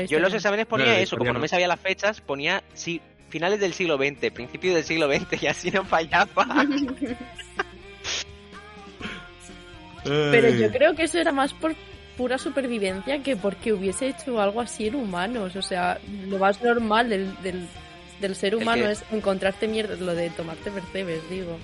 [0.07, 1.39] Yo en los exámenes ponía eso, como no.
[1.39, 5.47] me sabía las fechas, ponía sí, finales del siglo XX, principios del siglo XX y
[5.47, 6.45] así no fallaba.
[10.31, 11.75] Pero yo creo que eso era más por
[12.17, 15.55] pura supervivencia que porque hubiese hecho algo así en humanos.
[15.55, 17.67] O sea, lo más normal del, del,
[18.19, 21.57] del ser humano que- es encontrarte mierda, lo de tomarte percebes, digo.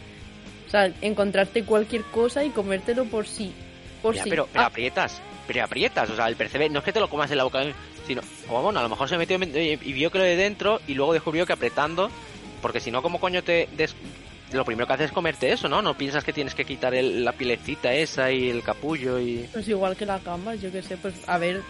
[0.67, 3.51] O sea, encontrarte cualquier cosa y comértelo por sí.
[4.01, 4.29] Por Ya, sí.
[4.29, 7.09] pero, pero Ah, aprietas, pero aprietas, o sea, el percebe no es que te lo
[7.09, 7.63] comas en la boca,
[8.07, 10.93] sino, o bueno, a lo mejor se metió y vio que lo de dentro y
[10.93, 12.09] luego descubrió que apretando,
[12.61, 13.67] porque si no, ¿cómo coño te...
[13.77, 13.95] des-
[14.53, 15.81] Lo primero que haces es comerte eso, ¿no?
[15.81, 19.47] No piensas que tienes que quitar el- la pielecita esa y el capullo y...
[19.51, 21.61] Pues igual que las gambas, yo qué sé, pues a ver,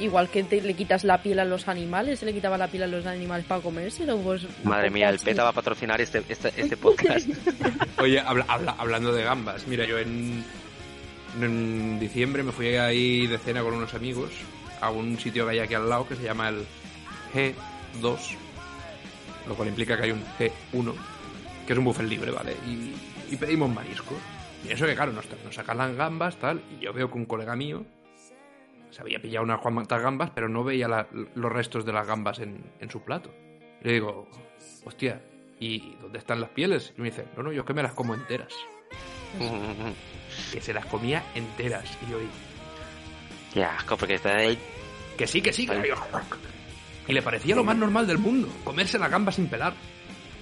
[0.00, 2.82] igual que te- le quitas la piel a los animales, se le quitaba la piel
[2.82, 4.42] a los animales para comérselo, pues...
[4.64, 5.18] Madre mía, el.
[5.20, 7.28] PETA va a patrocinar este, este, este podcast.
[7.98, 10.44] Oye, habla- habla- hablando de gambas, mira, yo en,
[11.40, 14.30] en diciembre me fui ahí de cena con unos amigos
[14.80, 16.66] a un sitio que hay aquí al lado que se llama el
[17.32, 18.16] G2,
[19.48, 20.92] lo cual implica que hay un G1,
[21.66, 22.56] que es un buffet libre, ¿vale?
[22.66, 22.94] Y,
[23.32, 24.14] y pedimos marisco.
[24.64, 27.26] Y eso que, claro, nos, nos sacan las gambas, tal, y yo veo que un
[27.26, 27.84] colega mío
[28.90, 32.38] se había pillado unas cuantas gambas, pero no veía la- los restos de las gambas
[32.38, 33.30] en, en su plato.
[33.82, 34.28] Le digo,
[34.84, 35.20] hostia,
[35.60, 36.94] ¿y dónde están las pieles?
[36.96, 38.54] Y me dice, no, no, yo es que me las como enteras.
[40.52, 41.84] Que se las comía enteras.
[42.06, 44.58] Y yo, "Y- Qué asco, porque está ahí.
[45.16, 45.92] que sí, que sí, que.
[47.08, 49.74] Y le parecía lo más normal del mundo, comerse la gamba sin pelar.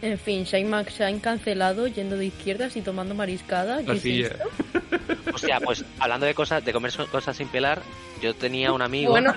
[0.05, 3.83] En fin, Shine McShine cancelado, yendo de izquierdas y tomando mariscada.
[3.83, 4.33] ¿Qué es Así es.
[4.33, 4.45] esto?
[5.35, 7.81] Hostia, pues hablando de cosas, de comer cosas sin pelar,
[8.21, 9.13] yo tenía un amigo.
[9.13, 9.35] Bueno.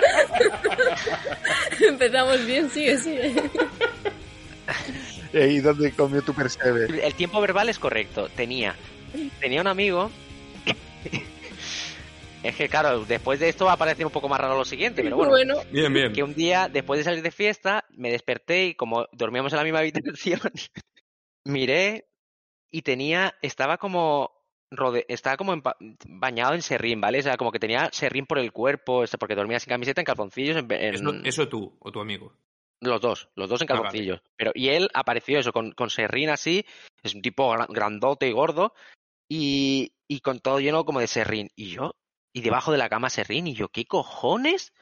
[1.88, 3.32] Empezamos bien, sigue, sigue.
[5.32, 7.06] ¿Y ahí dónde comió tu percebe?
[7.06, 8.28] El tiempo verbal es correcto.
[8.34, 8.74] Tenía.
[9.38, 10.10] Tenía un amigo.
[12.44, 15.02] Es que, claro, después de esto va a parecer un poco más raro lo siguiente,
[15.02, 15.30] pero bueno.
[15.32, 16.12] Bueno, Bien, bien.
[16.12, 19.64] Que un día, después de salir de fiesta, me desperté y como dormíamos en la
[19.64, 20.40] misma habitación,
[21.44, 22.08] miré
[22.70, 24.30] y tenía, estaba como
[24.70, 25.60] rode- estaba como
[26.06, 27.20] bañado en serrín, ¿vale?
[27.20, 30.00] O sea, como que tenía serrín por el cuerpo, o sea, porque dormía sin camiseta,
[30.00, 32.32] en calzoncillos, en, en- Eso, eso tú o tu amigo.
[32.80, 33.82] los dos, los dos en Ah, vale.
[33.84, 34.20] calzoncillos.
[34.36, 36.64] Pero, y él apareció eso, con, con serrín así,
[37.02, 38.74] es un tipo gra- grandote y gordo,
[39.30, 41.48] y, y con todo lleno como de serrín.
[41.56, 41.94] Y yo,
[42.34, 44.74] y debajo de la cama serrín, y yo, ¿qué cojones?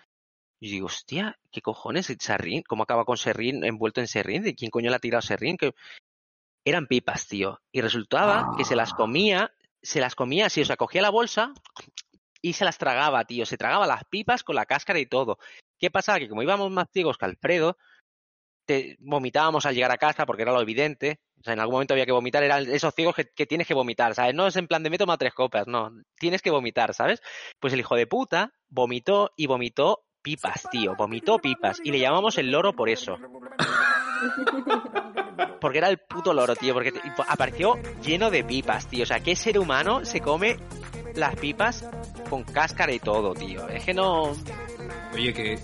[0.58, 2.06] Y digo, hostia, ¿qué cojones?
[2.18, 4.42] Serrín, ¿cómo acaba con serrín envuelto en serrín?
[4.42, 5.58] ¿De quién coño le ha tirado serrín?
[5.58, 5.74] Que
[6.64, 7.60] eran pipas, tío.
[7.70, 11.52] Y resultaba que se las comía, se las comía así, o sea, cogía la bolsa
[12.40, 13.44] y se las tragaba, tío.
[13.44, 15.38] Se tragaba las pipas con la cáscara y todo.
[15.78, 16.20] ¿Qué pasaba?
[16.20, 17.76] Que como íbamos más ciegos que Alfredo,
[18.66, 21.20] te vomitábamos al llegar a casa porque era lo evidente.
[21.40, 22.42] O sea, en algún momento había que vomitar.
[22.42, 24.34] Eran esos ciegos que, que tienes que vomitar, ¿sabes?
[24.34, 25.90] No es en plan de me toma tres copas, no.
[26.18, 27.20] Tienes que vomitar, ¿sabes?
[27.58, 30.94] Pues el hijo de puta vomitó y vomitó pipas, tío.
[30.96, 31.80] Vomitó pipas.
[31.82, 33.18] Y le llamamos el loro por eso.
[35.60, 36.74] Porque era el puto loro, tío.
[36.74, 39.02] Porque po- apareció lleno de pipas, tío.
[39.02, 40.56] O sea, ¿qué ser humano se come
[41.16, 41.84] las pipas
[42.30, 43.68] con cáscara y todo, tío?
[43.68, 44.32] Es que no...
[45.14, 45.58] Oye, ¿qué,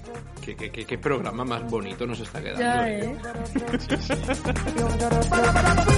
[0.44, 2.60] qué, qué, qué- qué programa más bonito nos está quedando.
[2.60, 3.04] ya, eh.
[3.04, 3.16] ¿eh?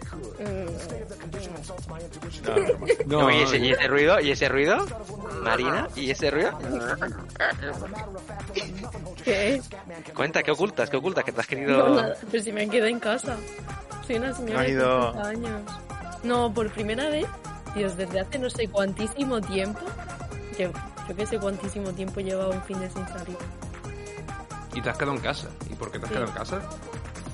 [2.45, 2.63] No, no,
[3.07, 3.19] no.
[3.21, 4.19] No, Oye, ¿y ese, y ese ruido?
[4.19, 4.77] ¿Y ese ruido?
[5.43, 6.57] Marina, ¿y ese ruido?
[9.23, 9.61] ¿Qué?
[10.15, 10.89] Cuenta, ¿qué ocultas?
[10.89, 11.23] ¿Qué ocultas?
[11.23, 12.13] Que te has querido...
[12.29, 13.37] Pues si me quedé en casa.
[14.05, 15.61] Soy una señora de ido- 60 años.
[16.23, 17.25] No, por primera vez,
[17.75, 19.79] Dios, desde hace no sé cuantísimo tiempo,
[20.57, 20.71] que
[21.09, 23.37] yo que sé cuantísimo tiempo lleva un fin de sin salir.
[24.73, 25.47] Y te has quedado en casa.
[25.69, 26.15] ¿Y por qué te has Sí.
[26.15, 26.61] quedado en casa?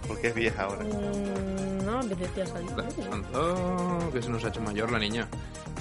[0.07, 0.83] Porque es vieja ahora.
[0.83, 2.69] Mm, no, apetecía salir.
[3.33, 5.27] Oh, que se nos ha hecho mayor la niña.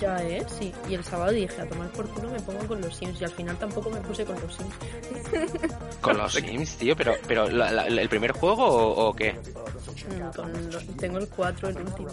[0.01, 0.45] Ya, ¿eh?
[0.59, 0.73] Sí.
[0.89, 3.21] Y el sábado dije, a tomar por culo me pongo con los Sims.
[3.21, 4.75] Y al final tampoco me puse con los Sims.
[6.01, 9.33] Con los Sims, tío, pero, pero la- la- ¿el primer juego o, o qué?
[9.33, 12.09] Mm, con los- Tengo el 4, el último.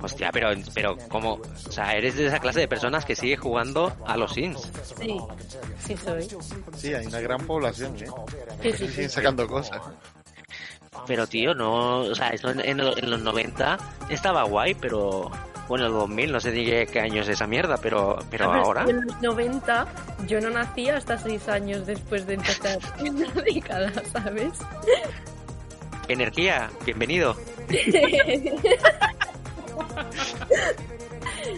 [0.00, 1.34] Hostia, pero, pero ¿cómo?
[1.34, 4.70] O sea, eres de esa clase de personas que sigue jugando a los Sims.
[4.98, 5.18] Sí,
[5.84, 6.28] sí soy.
[6.76, 8.06] Sí, hay una gran población, ¿eh?
[8.62, 9.80] Sí, Sí, sí, siguen sacando cosas.
[11.06, 12.00] Pero, tío, no...
[12.00, 15.30] O sea, eso en, en lo- en los 90 estaba guay, pero...
[15.68, 18.52] Bueno, en los 2000, no sé ni qué, qué año es esa mierda, pero, pero
[18.52, 18.84] ahora...
[18.88, 19.86] En los 90
[20.26, 24.52] yo no nací hasta 6 años después de empezar en la década, ¿sabes?
[26.08, 27.36] Energía, bienvenido.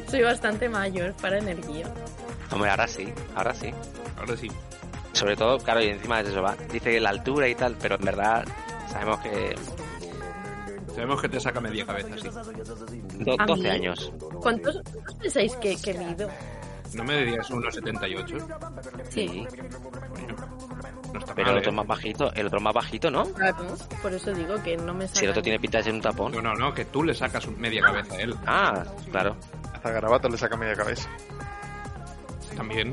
[0.09, 1.87] Soy bastante mayor para energía.
[2.51, 3.73] Hombre, ahora sí, ahora sí.
[4.19, 4.49] Ahora sí.
[5.13, 6.55] Sobre todo, claro, y encima de eso va.
[6.71, 8.45] Dice la altura y tal, pero en verdad
[8.93, 9.55] sabemos que
[10.95, 12.29] Sabemos que te saca media cabeza, sí.
[13.21, 13.69] do- ¿A 12 mí?
[13.71, 14.13] años.
[14.43, 14.79] ¿Cuántos
[15.19, 16.29] pensáis que, que mido?
[16.93, 19.09] ¿No me dirías 1,78?
[19.09, 19.47] Sí,
[21.15, 21.75] No está Pero mal, el otro ¿eh?
[21.75, 23.25] más bajito, el otro más bajito, ¿no?
[23.33, 23.65] claro.
[24.03, 26.33] Por eso digo que no me Si el otro tiene pinta de ser un tapón.
[26.33, 28.35] No, no, no, que tú le sacas media cabeza a él.
[28.47, 29.37] Ah, claro.
[29.73, 31.09] Hasta Garabato le saca media cabeza.
[32.55, 32.93] También.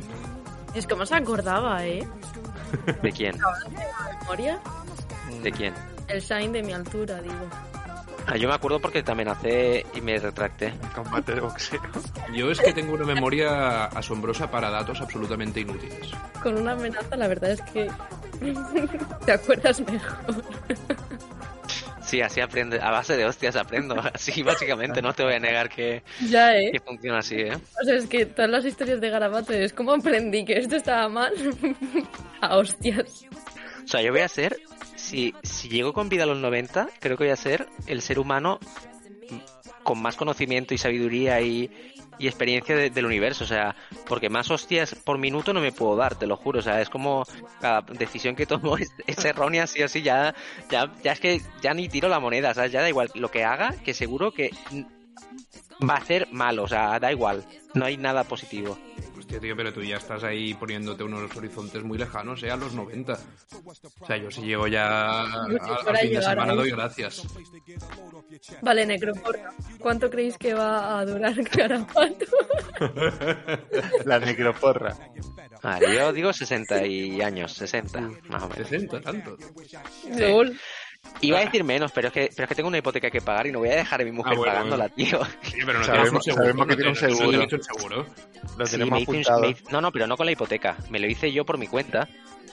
[0.74, 2.08] Es como se acordaba, ¿eh?
[3.02, 3.36] ¿De quién?
[4.22, 4.60] memoria,
[5.44, 5.74] ¿De quién?
[6.08, 7.48] el Shine de mi altura, digo.
[8.26, 10.74] Ah, yo me acuerdo porque te amenacé y me retracté.
[10.94, 11.82] Combate de boxeo.
[12.34, 16.12] Yo es que tengo una memoria asombrosa para datos absolutamente inútiles.
[16.44, 17.90] Con una amenaza, la verdad es que
[19.26, 20.44] te acuerdas mejor.
[22.02, 22.80] Sí, así aprende.
[22.82, 23.96] A base de hostias aprendo.
[24.14, 26.72] Así, básicamente, no te voy a negar que, Ya, ¿eh?
[26.72, 27.56] que funciona así, ¿eh?
[27.82, 31.08] O sea, es que todas las historias de Garabato es como aprendí que esto estaba
[31.10, 31.34] mal.
[32.42, 33.26] a hostias.
[33.84, 34.56] O sea, yo voy a ser,
[35.00, 38.20] si, si llego con vida a los 90, creo que voy a ser el ser
[38.20, 38.60] humano
[39.84, 41.70] con más conocimiento y sabiduría y,
[42.20, 43.46] experiencia de- del universo.
[43.46, 43.76] O sea,
[44.08, 46.60] porque más hostias por minuto no me puedo dar, te lo juro.
[46.60, 47.26] O sea, es como
[47.62, 50.36] cada decisión que tomo es, es errónea, así así, ya,
[50.70, 52.72] ya, ya es que ya ni tiro la moneda, ¿sabes?
[52.74, 54.52] Ya da igual lo que haga, que seguro que
[55.88, 57.46] va a ser malo, o sea, da igual.
[57.74, 58.78] No hay nada positivo.
[59.30, 62.50] Hostia, tío, pero tú ya estás ahí poniéndote unos horizontes muy lejanos, ¿eh?
[62.50, 63.14] A los 90.
[64.02, 66.58] O sea, yo si llego ya a- si fin de semana ahí.
[66.58, 67.28] doy gracias.
[68.64, 69.54] Vale, Necroporra.
[69.80, 72.26] ¿Cuánto creéis que va a durar Garabato?
[74.06, 74.98] La necroporra.
[75.62, 78.68] Vale, yo digo 60 y años, 60, más o menos.
[78.68, 79.38] 60, tanto.
[80.18, 80.58] Lol.
[81.22, 83.48] Iba a decir menos, pero es que pero es que tengo una hipoteca que pagar
[83.48, 85.20] y no voy a dejar a mi mujer Ah, bueno, pagándola, tío.
[85.42, 86.44] Sí, pero no Sabemos- un seguro.
[86.44, 87.64] sabemos que no tiene un tienes- seguro.
[87.74, 88.06] seguro.
[88.58, 89.42] Lo Sí, tenemos me hice un- apuntado.
[89.42, 90.78] me hice- no, no, pero no con la hipoteca.
[90.90, 92.08] Me lo hice yo por mi cuenta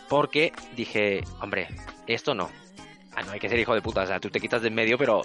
[0.09, 1.69] porque dije, hombre,
[2.09, 2.51] esto no.
[3.15, 4.03] Ah, no hay que ser hijo de puta.
[4.03, 5.23] O sea, tú te quitas de en medio, pero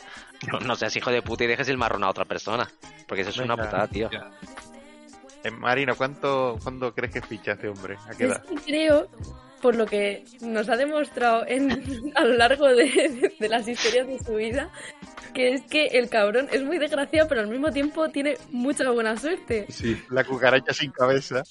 [0.52, 2.70] no, no seas hijo de puta y dejes el marrón a otra persona.
[3.08, 4.10] Porque eso es una putada, tío.
[4.12, 4.30] Ya.
[5.44, 7.98] Eh, Marina, ¿cuánto, ¿cuándo crees que ficha este hombre?
[8.08, 8.46] ¿A qué Es edad?
[8.46, 9.08] que creo,
[9.62, 11.72] por lo que nos ha demostrado en,
[12.16, 14.70] a lo largo de, de las historias de su vida,
[15.34, 19.18] que es que el cabrón es muy desgraciado, pero al mismo tiempo tiene mucha buena
[19.18, 19.66] suerte.
[19.70, 20.02] Sí.
[20.10, 21.44] La cucaracha sin cabeza.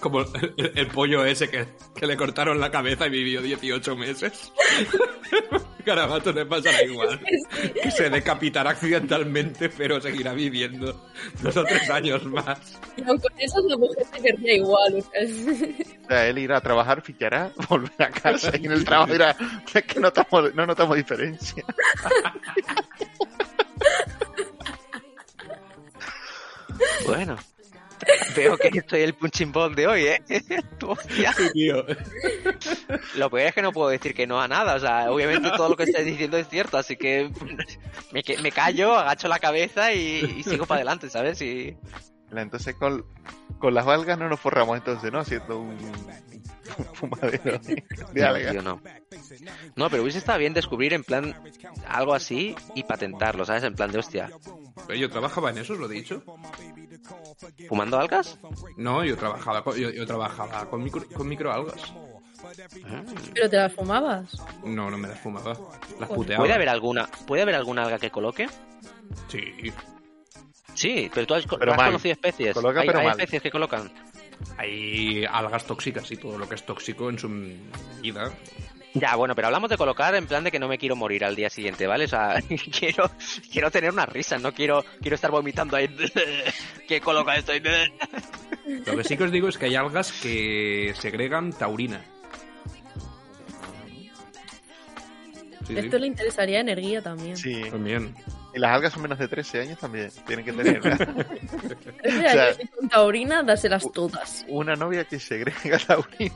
[0.00, 4.52] Como el, el pollo ese que, que le cortaron la cabeza y vivió 18 meses.
[5.88, 7.18] Carabato le pasará igual.
[7.82, 11.08] Que se decapitará accidentalmente, pero seguirá viviendo
[11.40, 12.78] dos o tres años más.
[12.96, 14.98] Y aun con eso la mujer se querría igual.
[16.04, 19.34] o sea, él irá a trabajar, fichará, volver a casa y en el trabajo dirá,
[19.72, 21.64] es que notamos, no notamos diferencia.
[27.06, 27.36] Bueno.
[28.36, 30.22] Veo que estoy el punching ball de hoy, ¿eh?
[31.52, 31.84] Tío.
[33.16, 34.74] Lo peor es que no puedo decir que no a nada.
[34.76, 37.30] O sea, obviamente todo lo que estáis diciendo es cierto, así que
[38.12, 41.40] me, que- me callo, agacho la cabeza y, y sigo para adelante, ¿sabes?
[41.42, 41.76] Y,
[42.30, 43.04] Entonces con,
[43.58, 45.20] con las algas no nos forramos entonces, ¿no?
[45.20, 45.76] Haciendo un
[46.94, 48.52] fumadero de, de No, algas.
[48.52, 48.80] tío, no.
[49.76, 51.34] No, pero hubiese estado bien descubrir en plan
[51.86, 53.64] algo así y patentarlo, ¿sabes?
[53.64, 54.30] En plan de hostia.
[54.86, 56.22] Pero yo trabajaba en eso, os lo he dicho.
[57.68, 58.38] ¿Fumando algas?
[58.76, 61.80] No, yo trabajaba con, yo, yo trabajaba con, micro, con microalgas.
[63.34, 64.30] Pero te las fumabas.
[64.64, 65.50] No, no me las fumaba.
[65.52, 66.14] Las Joder.
[66.14, 66.42] puteaba.
[66.42, 68.48] ¿Puede haber alguna, puede haber alguna alga que coloque?
[69.28, 69.72] Sí.
[70.74, 71.86] Sí, pero tú has, Pero has mal.
[71.86, 72.54] conocido especies.
[72.54, 73.18] Coloca, hay pero hay mal.
[73.18, 73.90] especies que colocan.
[74.56, 77.28] Hay algas tóxicas y todo lo que es tóxico en su
[78.00, 78.32] vida.
[78.94, 81.36] Ya, bueno, pero hablamos de colocar en plan de que no me quiero morir al
[81.36, 82.04] día siguiente, ¿vale?
[82.04, 82.40] O sea,
[82.78, 83.10] quiero,
[83.52, 85.88] quiero tener una risa, no quiero, quiero estar vomitando ahí.
[86.88, 87.52] ¿Qué coloca esto?
[87.52, 87.62] ahí?
[88.86, 92.04] Lo que sí que os digo es que hay algas que segregan taurina.
[95.68, 95.78] Sí, sí.
[95.78, 97.36] Esto le interesaría Energía también.
[97.36, 97.62] Sí.
[97.70, 98.14] También.
[98.54, 100.10] Y las algas son menos de 13 años también.
[100.26, 100.80] Tienen que tener
[102.04, 104.44] O sea- y con taurina, dáselas todas.
[104.48, 106.34] una novia que segrega taurina.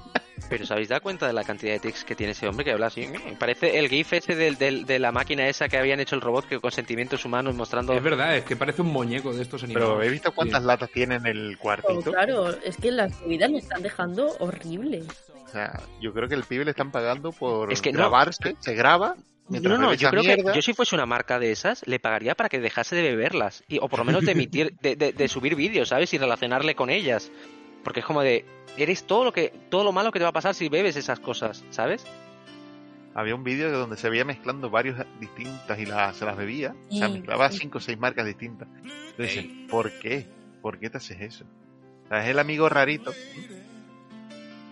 [0.49, 2.73] Pero ¿os habéis dado cuenta de la cantidad de tics que tiene ese hombre que
[2.73, 3.09] habla así?
[3.39, 6.47] Parece el gif ese del, del- de la máquina esa que habían hecho el robot
[6.47, 7.93] que con sentimientos humanos mostrando...
[7.95, 9.89] Es verdad, es que parece un muñeco de estos animales.
[9.89, 10.67] Pero he visto cuántas Sí.
[10.67, 12.11] latas tiene en el Oh, cuartito.
[12.13, 15.05] claro, es que las subidas le están dejando horrible.
[15.53, 17.99] O sea, yo creo que el pibe le están pagando por Es que no.
[17.99, 19.17] grabarse, se graba.
[19.51, 20.53] No, no, yo creo mierda.
[20.53, 23.63] que yo si fuese una marca de esas, le pagaría para que dejase de beberlas.
[23.69, 26.15] Y, o por lo menos de emitir, de, de- de subir vídeos, ¿sabes?
[26.15, 27.31] Y relacionarle con ellas.
[27.85, 28.47] Porque es como de,
[28.79, 31.21] eres todo lo que, todo lo malo que te va a pasar si bebes esas
[31.21, 32.07] cosas, ¿sabes?
[33.15, 36.75] Había un vídeo donde se veía mezclando varios distintas y las, se las bebía.
[36.91, 38.69] O sea, Y- mezclaba cinco o seis marcas distintas.
[39.11, 40.27] Entonces, ¿por qué?
[40.63, 41.45] ¿Por qué te haces eso?
[42.07, 43.13] O sea, es el amigo rarito.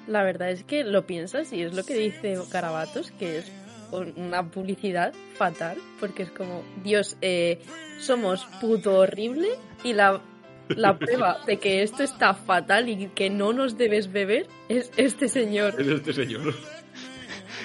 [0.06, 3.52] La verdad es que lo piensas y es lo que dice Carabatos, que es
[3.92, 7.60] una publicidad fatal, porque es como, Dios, eh,
[8.00, 9.48] somos puto horrible
[9.84, 10.20] y la,
[10.68, 15.28] la prueba de que esto está fatal y que no nos debes beber es este
[15.28, 15.80] señor.
[15.80, 16.54] Es este señor.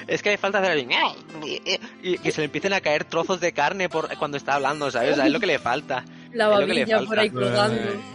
[0.07, 0.87] Es que hay falta hacer así,
[2.03, 5.13] y que se le empiecen a caer trozos de carne por cuando está hablando, ¿sabes?
[5.13, 6.05] O sea, es lo que le falta.
[6.31, 8.14] La babilla por ahí colgando.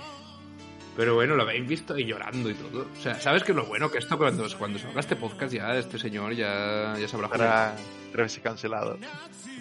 [1.01, 2.86] Pero bueno, lo habéis visto y llorando y todo.
[2.92, 3.90] O sea, ¿sabes qué es lo bueno?
[3.90, 7.74] Que esto cuando, cuando salga este podcast ya este señor ya, ya sabrá jugar.
[8.12, 8.98] Veces cancelado.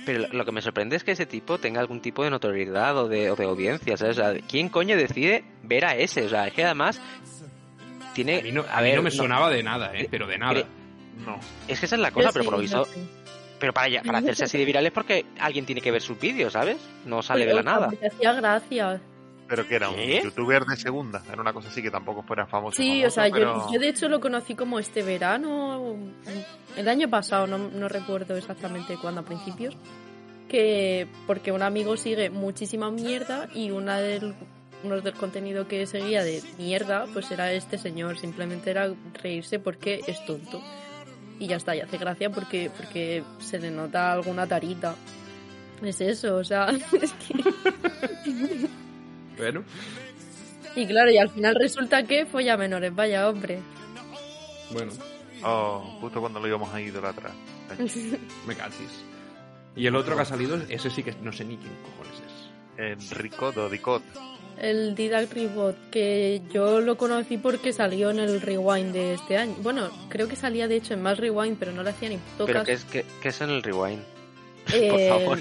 [0.05, 3.07] Pero lo que me sorprende es que ese tipo tenga algún tipo de notoriedad o
[3.07, 4.17] de, o de audiencia, ¿sabes?
[4.17, 6.25] O sea, ¿quién coño decide ver a ese?
[6.25, 6.99] O sea, es que además
[8.13, 8.39] tiene...
[8.39, 10.09] A mí no, a mí no me sonaba de nada, ¿eh?
[10.11, 10.63] Pero de nada.
[11.25, 11.39] No.
[11.69, 12.83] Es que esa es la cosa, Yo pero sí, por lo visto...
[12.85, 12.99] sí.
[13.59, 16.17] Pero para, ya- para hacerse así de viral es porque alguien tiene que ver sus
[16.19, 16.77] vídeos, ¿sabes?
[17.05, 17.89] No sale de la nada.
[18.05, 19.01] hacía gracia.
[19.49, 21.21] Pero que era un youtuber de segunda.
[21.31, 22.77] Era una cosa así que tampoco fuera famoso.
[22.77, 25.95] Sí, famoso, o sea, yo, pero- yo de hecho lo conocí como este verano,
[26.77, 29.75] el año pasado, no, no recuerdo exactamente cuándo, a principios,
[30.47, 34.35] que porque un amigo sigue muchísima mierda y una del,
[34.83, 40.01] uno del contenido que seguía de mierda, pues era este señor, simplemente era reírse porque
[40.07, 40.61] es tonto.
[41.39, 44.93] Y ya está, y hace gracia porque, porque se le nota alguna tarita.
[45.81, 46.67] Es eso, o sea,
[47.01, 48.67] es que...
[49.39, 49.63] Bueno,
[50.75, 53.59] Y claro, y al final resulta que folla menores, vaya hombre.
[54.71, 54.91] bueno,
[55.41, 57.31] Oh, justo cuando lo íbamos a idolatrar.
[58.45, 59.03] me cachis.
[59.75, 63.11] Y el otro que ha salido, ese sí que no sé ni quién cojones es.
[63.13, 64.03] Enrico Dodicot.
[64.57, 69.55] El Didac Rebot, que yo lo conocí porque salió en el Rewind de este año.
[69.61, 72.45] Bueno, creo que salía de hecho en más Rewind, pero no le hacía ni puto
[72.45, 72.65] Pero caso.
[72.65, 74.01] ¿qué es, qué, qué es en el rewind?
[74.73, 75.39] Eh, Por favor.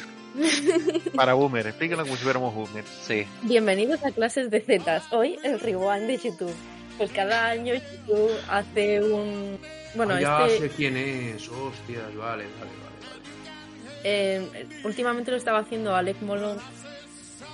[1.14, 2.88] Para boomer, explíquenlo como si fuéramos boomers.
[3.06, 3.26] Sí.
[3.42, 5.04] Bienvenidos a clases de Zetas.
[5.12, 6.54] Hoy el Rewind de YouTube.
[6.96, 9.58] Pues cada año YouTube hace un...
[9.94, 10.68] Bueno, Ah, ya este...
[10.68, 12.70] sé quién es, hostias, vale, vale, vale.
[13.02, 13.98] vale.
[14.04, 16.58] Eh, últimamente lo estaba haciendo Alec Molon,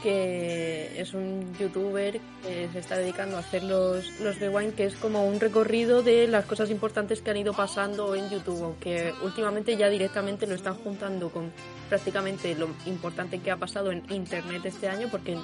[0.05, 4.95] que es un youtuber que se está dedicando a hacer los, los rewind, que es
[4.97, 9.79] como un recorrido de las cosas importantes que han ido pasando en YouTube, aunque últimamente
[9.79, 11.51] ya directamente lo están juntando con
[11.89, 15.39] prácticamente lo importante que ha pasado en Internet este año, porque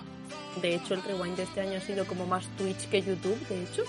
[0.60, 3.62] de hecho el rewind de este año ha sido como más Twitch que YouTube, de
[3.62, 3.82] hecho.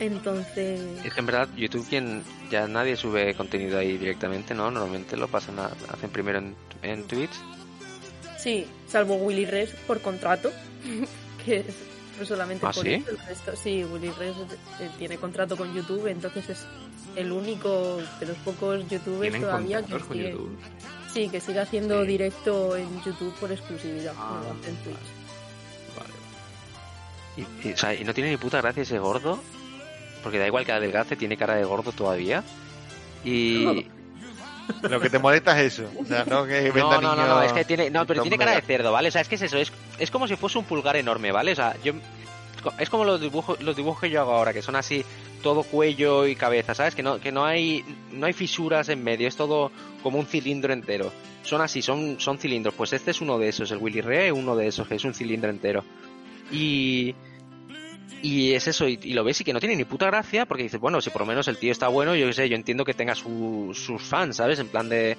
[0.00, 0.80] Entonces...
[1.04, 4.70] Es que en verdad YouTube quien ya nadie sube contenido ahí directamente, ¿no?
[4.70, 7.32] Normalmente lo pasan a- hacen primero en, en Twitch.
[8.46, 10.52] Sí, salvo Willy Res por contrato,
[11.44, 11.66] que es
[12.16, 12.94] pues solamente ¿Ah, por sí?
[12.94, 13.10] eso.
[13.10, 14.36] El resto, sí, Willy Res
[14.78, 16.64] eh, tiene contrato con YouTube, entonces es
[17.16, 20.56] el único de los pocos youtubers todavía que sigue, YouTube.
[21.12, 22.06] sí, que sigue haciendo Sí.
[22.08, 24.96] directo en YouTube por exclusividad, Ah, no en Twitch.
[25.98, 26.14] Vale.
[27.64, 29.40] Y, y, o sea, y no tiene ni puta gracia ese gordo.
[30.22, 32.44] Porque da igual que adelgace, tiene cara de gordo todavía.
[33.24, 33.86] Y.
[34.82, 35.90] Lo que te molesta es eso.
[35.98, 37.90] O sea, no que No, no, no, es que tiene.
[37.90, 39.08] No, pero tiene cara de cerdo, ¿vale?
[39.08, 41.52] O sea, es que es eso, es, es como si fuese un pulgar enorme, ¿vale?
[41.52, 41.94] O sea, yo.
[42.78, 45.04] Es como los dibujos, los dibujos que yo hago ahora, que son así,
[45.42, 46.96] todo cuello y cabeza, ¿sabes?
[46.96, 49.70] Que no, que no hay, no hay fisuras en medio, es todo
[50.02, 51.12] como un cilindro entero.
[51.42, 52.74] Son así, son, son cilindros.
[52.74, 55.14] Pues este es uno de esos, el Willy es uno de esos, que es un
[55.14, 55.84] cilindro entero.
[56.50, 57.14] Y,
[58.22, 60.80] y es eso, y, lo ves y que no tiene ni puta gracia, porque dices,
[60.80, 62.94] bueno, si por lo menos el tío está bueno, yo qué sé, yo entiendo que
[62.94, 64.58] tenga su- sus fans, ¿sabes?
[64.58, 65.16] En plan de...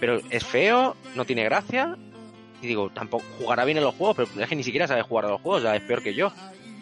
[0.00, 1.96] Pero es feo, no tiene gracia,
[2.60, 5.24] y digo, tampoco jugará bien en los juegos, pero es que ni siquiera sabe jugar
[5.26, 6.32] a los juegos, o es peor que yo.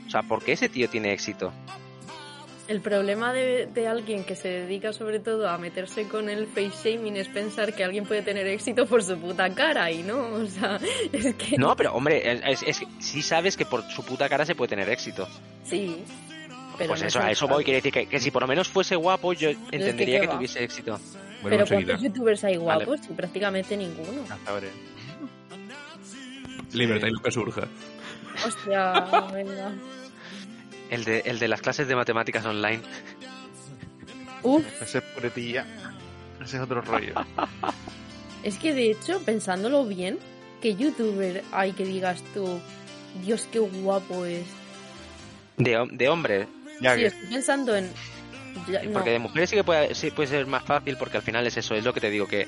[0.06, 1.52] O sea, ¿por qué ese tío tiene éxito?
[2.68, 6.94] El problema de, de alguien que se dedica sobre todo a meterse con el face
[6.94, 10.46] shaming es pensar que alguien puede tener éxito por su puta cara y no, o
[10.46, 10.78] sea,
[11.12, 14.28] es que No, pero hombre, es, es, es que sí sabes que por su puta
[14.28, 15.28] cara se puede tener éxito.
[15.64, 16.02] sí.
[16.78, 18.48] Pero pues no eso, es a eso voy, quiere decir que, que si por lo
[18.48, 20.98] menos fuese guapo, yo entendería ¿qué que tuviese éxito.
[21.42, 21.66] Bueno, Pero.
[21.66, 22.86] ¿cuántos youtubers hay Vale.
[22.86, 23.06] guapos?
[23.06, 24.22] Sí, prácticamente ninguno.
[24.30, 24.68] Hasta ahora.
[26.72, 27.68] Libertad y lo que surja.
[28.46, 28.92] Hostia,
[29.34, 29.72] venga.
[30.92, 32.82] El de, el de las clases de matemáticas online.
[34.42, 35.64] Uf, Ese es puretilla.
[36.38, 37.14] Ese es otro rollo.
[38.42, 40.18] es que de hecho, pensándolo bien,
[40.60, 42.60] ¿qué youtuber hay que digas tú,
[43.24, 44.44] Dios, qué guapo es?
[45.56, 46.46] De, de hombre,
[46.82, 47.90] Ya Sí, que estoy pensando en...
[48.68, 48.92] ya- no.
[48.92, 51.56] porque de mujeres sí que puede, sí puede ser más fácil, porque al final es
[51.56, 52.46] eso, es lo que te digo, que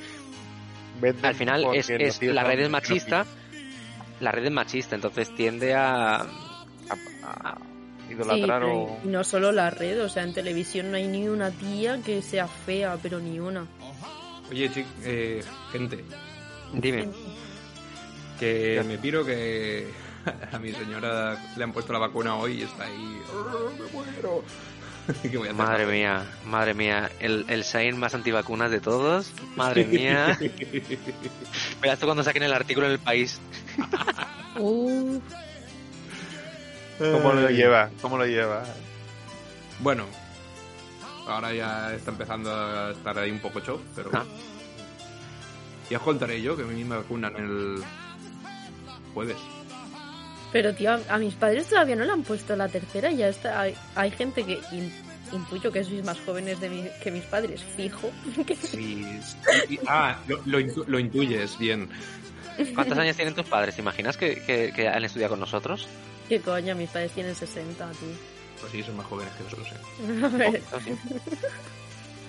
[1.22, 3.24] al final es, es la red es machista,
[4.20, 6.16] la red es machista, entonces tiende a...
[6.16, 6.26] a-
[7.22, 7.73] a Sí,
[8.10, 9.00] idolatrar pero o...
[9.04, 12.22] y no solo la red, o sea, en televisión no hay ni una tía que
[12.22, 13.66] sea fea, pero ni una.
[14.50, 15.42] Oye, chic, eh,
[15.72, 16.04] gente,
[16.72, 17.08] Dime.
[18.38, 19.88] que me piro que
[20.52, 23.18] a mi señora le han puesto la vacuna hoy y está ahí.
[23.32, 24.44] "Oh, ¡Me muero!
[25.22, 25.54] ¿Qué voy a hacer?
[25.66, 30.38] Madre mía, madre mía, el, el Shine más antivacunas de todos, madre mía.
[30.40, 33.38] Espera esto cuando saquen el artículo en el país.
[36.98, 37.90] ¿Cómo lo lleva?
[38.00, 38.64] ¿Cómo lo lleva?
[39.80, 40.04] Bueno,
[41.26, 44.24] ahora ya está empezando a estar ahí un poco show, pero Ah.
[45.90, 47.82] ya os contaré yo que a mí me vacunan el
[49.12, 49.36] jueves.
[50.52, 53.60] Pero, tío, a, mis padres todavía no le han puesto la tercera y ya está.
[53.60, 54.92] Hay, hay gente que in-
[55.32, 58.10] intuyo que sois más jóvenes de mi- que mis padres, fijo.
[58.62, 59.04] Sí.
[59.88, 61.88] Ah, lo, lo intu- lo intuyes, bien.
[62.76, 63.74] ¿Cuántos años tienen tus padres?
[63.74, 65.88] ¿Te imaginas que, que- que han estudiado con nosotros?
[66.28, 66.74] ¿Qué coño?
[66.74, 68.06] Mis padres tienen 60, tú.
[68.60, 69.68] Pues sí, son más jóvenes que nosotros.
[69.72, 70.22] ¿eh?
[70.24, 70.62] A ver,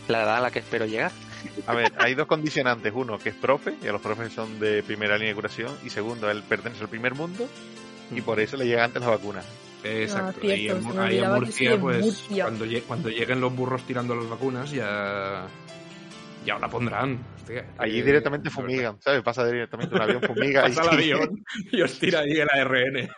[0.07, 1.11] La edad a la que espero llegar.
[1.67, 2.91] A ver, hay dos condicionantes.
[2.95, 5.75] Uno, que es profe, y a los profes son de primera línea de curación.
[5.83, 7.47] Y segundo, él pertenece al primer mundo
[8.11, 9.41] y por eso le llega antes la vacuna.
[9.83, 10.39] Exacto.
[10.41, 12.43] Ah, cierto, ahí que Murcia, pues Murcia.
[12.45, 15.47] Cuando, lle- cuando lleguen los burros tirando las vacunas, ya.
[16.45, 17.19] Ya la pondrán.
[17.37, 19.21] Hostia, Allí eh, directamente fumigan, ¿sabes?
[19.23, 23.09] Pasa directamente un avión, fumiga Pasa el y avión y os tira ahí el ARN.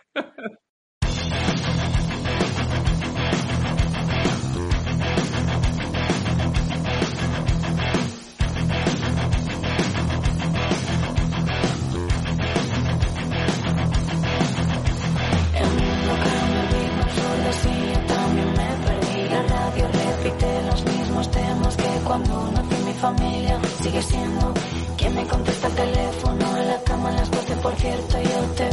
[22.84, 23.58] Mi familia.
[23.82, 24.54] Sigue siendo
[24.96, 28.16] quien me contesta el teléfono en la cama a las 12, por cierto.
[28.20, 28.67] Yo te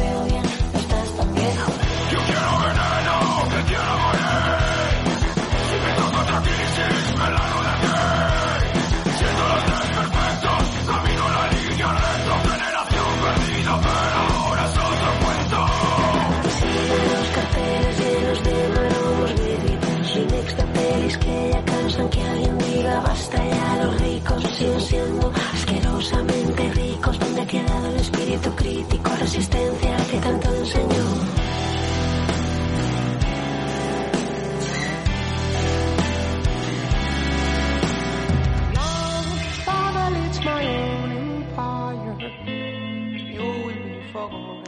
[29.35, 31.05] resistencia que tanto enseñó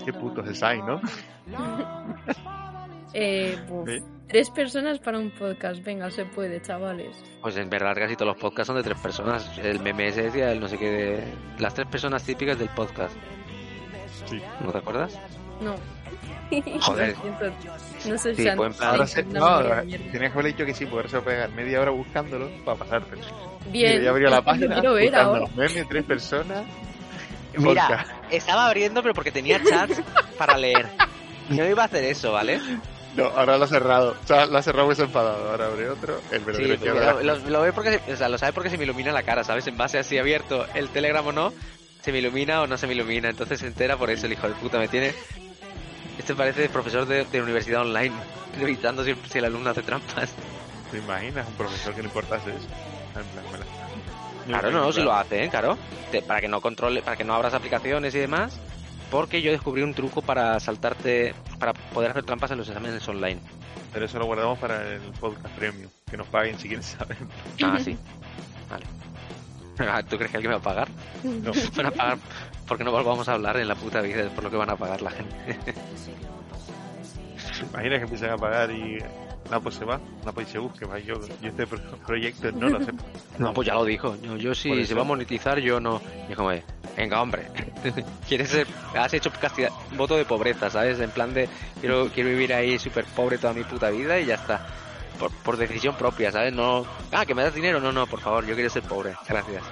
[0.05, 1.01] Qué puto es el Sai, ¿no?
[3.13, 4.03] eh, Sí.
[4.27, 5.83] tres personas para un podcast.
[5.83, 7.21] Venga, se puede, chavales.
[7.41, 9.57] Pues en verdad casi todos los podcasts son de tres personas.
[9.57, 11.23] El meme ese decía el no sé qué de...
[11.59, 13.13] Las tres personas típicas del podcast.
[14.29, 14.41] Sí.
[14.61, 15.17] ¿No te acuerdas?
[15.61, 15.75] No.
[16.81, 17.15] Joder.
[18.05, 18.91] No sé Sí, si buen plan.
[18.91, 19.81] Ahora se, no, mierda.
[19.81, 22.49] tenías que haber dicho que sí, porque ahora se va a pegar media hora buscándolo
[22.63, 23.17] para pasarte.
[23.69, 24.01] Bien.
[24.01, 25.45] Ya abrió la página, quiero ver ahora.
[25.55, 26.63] memes, tres personas.
[27.57, 29.99] Mira, estaba abriendo pero porque tenía chats
[30.37, 30.85] para leer.
[31.49, 32.61] No iba a hacer eso, ¿vale?
[33.15, 34.15] No, ahora lo ha cerrado.
[34.23, 35.49] O sea, lo ha cerrado muy enfadado.
[35.49, 36.21] Ahora abre otro.
[36.31, 37.13] El Sí, verdadero que habrá.
[37.13, 39.23] lo, lo- lo ve porque se, o sea, lo sabe porque se me ilumina la
[39.23, 39.65] cara, ¿sabes?
[39.67, 41.51] En base a si he abierto el Telegram o no,
[42.07, 43.27] se me ilumina o no se me ilumina.
[43.29, 44.79] Entonces se entera por eso el hijo de puta.
[44.79, 45.13] Me tiene.
[46.17, 48.15] Este parece profesor de, de universidad online,
[48.59, 50.33] revisando si, si el alumno hace trampas.
[50.89, 52.67] ¿Te imaginas un profesor que le importase eso?
[53.13, 53.65] La-
[54.47, 55.49] Claro, no, no, si lo hace, ¿eh?
[55.49, 55.77] claro.
[56.09, 58.57] Te- para que no controle, para que no abras aplicaciones y demás.
[59.11, 63.41] Porque yo descubrí un truco para saltarte, para poder hacer trampas en los exámenes online.
[63.91, 65.89] Pero eso lo guardamos para el podcast premium.
[66.09, 67.17] Que nos paguen si quieren saber.
[67.61, 67.97] Ah, sí.
[68.69, 68.85] Vale.
[69.89, 70.87] Ah, ¿Tú crees que alguien me va a pagar?
[71.23, 71.51] No.
[71.75, 72.17] Van a pagar
[72.67, 75.01] porque no volvamos a hablar en la puta vida por lo que van a pagar
[75.01, 75.57] la gente.
[77.59, 78.97] ¿Te imaginas que empiezan a pagar y.
[79.63, 79.99] Pues se va.
[80.33, 80.85] Pues se busque.
[80.85, 80.99] Va.
[80.99, 82.91] Yo, yo este pro- proyecto no lo sé.
[83.39, 84.15] No, pues ya lo dijo.
[84.21, 86.01] Yo, yo si se va a monetizar, yo no.
[86.27, 86.63] Y es como, de,
[86.97, 87.47] venga, hombre.
[88.27, 90.99] Quieres ser, has hecho castidad, voto de pobreza, ¿sabes?
[90.99, 91.47] En plan de,
[91.79, 94.67] quiero, quiero vivir ahí súper pobre toda mi puta vida y ya está.
[95.19, 96.53] Por, por decisión propia, ¿sabes?
[96.53, 97.79] No, ah, que me das dinero.
[97.79, 99.15] No, no, por favor, yo quiero ser pobre.
[99.27, 99.63] Gracias.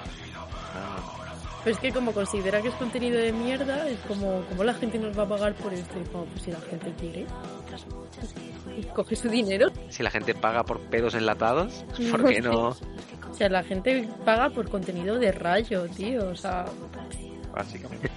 [1.66, 5.00] Pues es que como considera que es contenido de mierda, es como, como la gente
[5.00, 5.98] nos va a pagar por esto.
[5.98, 7.26] Y como, pues si la gente quiere,
[8.94, 9.72] coge su dinero.
[9.88, 12.76] Si la gente paga por pedos enlatados, ¿por qué no?
[13.28, 16.28] O sea, la gente paga por contenido de rayo, tío.
[16.28, 16.64] O sea,
[17.52, 18.10] Básicamente.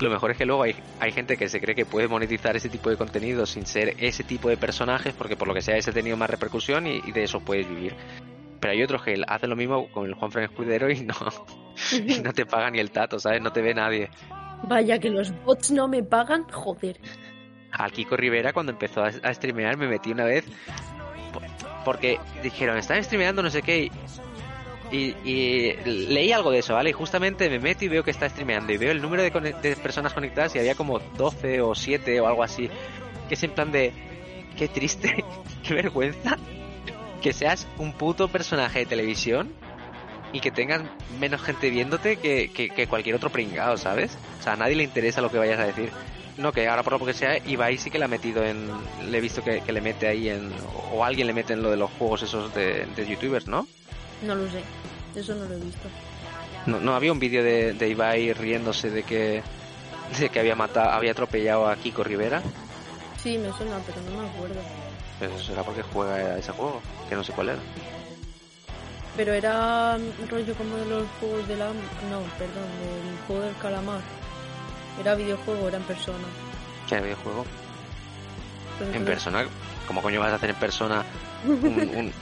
[0.00, 2.68] Lo mejor es que luego hay, hay gente que se cree que puede monetizar ese
[2.68, 5.90] tipo de contenido sin ser ese tipo de personajes, porque por lo que sea ese
[5.90, 7.94] ha tenido más repercusión y, y de eso puedes vivir.
[8.60, 11.14] Pero hay otros que hacen lo mismo con el Juan Fran Escudero y no,
[11.92, 13.40] y no te paga ni el tato, ¿sabes?
[13.40, 14.10] No te ve nadie.
[14.64, 16.98] vaya que los bots no me pagan, joder.
[17.70, 20.44] Al Kiko Rivera cuando empezó a, a streamear me metí una vez
[21.32, 21.40] po-
[21.84, 23.90] porque dijeron, están streameando no sé qué
[24.94, 26.90] y, y leí algo de eso, ¿vale?
[26.90, 29.76] Y justamente me meto y veo que está streameando y veo el número de, de
[29.76, 32.70] personas conectadas y había como 12 o 7 o algo así.
[33.28, 33.92] Que es en plan de,
[34.56, 35.24] qué triste,
[35.66, 36.36] qué vergüenza
[37.24, 39.50] que seas un puto personaje de televisión
[40.32, 40.82] y que tengas
[41.18, 44.18] menos gente viéndote que, que, cualquier otro pringado, ¿sabes?
[44.40, 45.90] O sea, a nadie le interesa lo que vayas a decir.
[46.36, 48.68] No, que ahora por lo que sea, Ibai sí que le ha metido en...
[49.10, 50.52] Le he visto que, que le mete ahí en...
[50.92, 53.66] O alguien le mete en lo de los juegos esos de, de youtubers, ¿no?
[54.22, 54.60] No lo sé.
[55.14, 55.88] Eso no lo he visto.
[56.66, 59.42] No, no había un vídeo de, de Ibai riéndose de que
[60.18, 62.42] de que había matado, había atropellado a Kiko Rivera.
[63.22, 64.60] Sí, me suena, pero no me acuerdo.
[65.18, 67.58] Pero eso será porque juega a ese juego, que no sé cuál era.
[69.16, 71.66] Pero era un rollo como de los juegos de la...
[71.68, 74.00] No, perdón, del juego del calamar.
[75.00, 76.26] Era videojuego, era en persona.
[76.88, 77.46] ¿Qué videojuego?
[78.78, 79.46] Pero En persona,
[79.86, 81.04] ¿cómo coño vas a hacer en persona
[81.44, 82.12] un, un-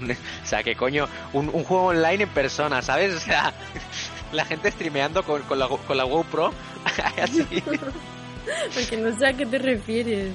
[0.00, 3.14] un- o sea, que coño, un, un juego online en persona, ¿sabes?
[3.14, 3.52] O sea,
[4.32, 6.52] la gente streameando con, con la, con la GoPro,
[7.22, 7.44] así.
[8.74, 10.32] Porque no sé a qué te refieres.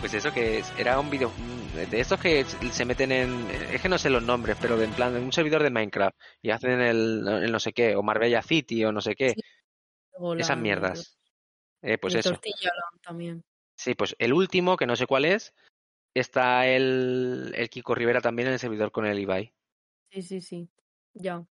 [0.00, 1.32] Pues eso que era un video
[1.90, 4.92] de estos que se meten en es que no sé los nombres, pero de, en
[4.92, 8.42] plan en un servidor de Minecraft y hacen el, el no sé qué o Marbella
[8.42, 9.34] City o no sé qué,
[10.38, 11.18] esas mierdas.
[11.82, 12.30] Eh, pues eso.
[12.30, 12.70] Tortilla
[13.02, 13.42] también.
[13.76, 15.52] Sí, pues el último que no sé cuál es,
[16.14, 19.52] está el el Kiko Rivera también en el servidor con el Ibai.
[20.10, 20.68] Sí, sí, sí.
[21.14, 21.46] Ya.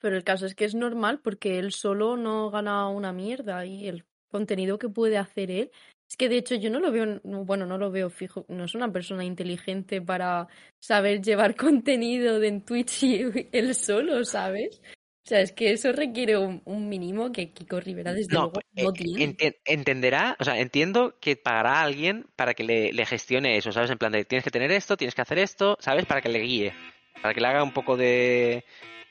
[0.00, 3.88] Pero el caso es que es normal porque él solo no gana una mierda y
[3.88, 5.70] el contenido que puede hacer él.
[6.08, 8.64] Es que de hecho yo no lo veo, no- bueno, no lo veo fijo, no
[8.64, 10.48] es una persona inteligente para
[10.80, 14.82] saber llevar contenido de en Twitch y él solo, ¿sabes?
[15.24, 18.60] O sea, es que eso requiere un, un mínimo que Kiko Rivera desde No, luego
[18.76, 19.36] eh, no tiene.
[19.64, 23.90] entenderá, o sea, entiendo que pagará a alguien para que le, le gestione eso, ¿sabes?
[23.90, 26.04] En plan de tienes que tener esto, tienes que hacer esto, ¿sabes?
[26.04, 26.74] Para que le guíe,
[27.22, 28.66] para que le haga un poco de,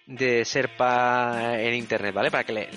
[0.06, 2.30] de serpa en internet, ¿vale?
[2.30, 2.70] Para que le.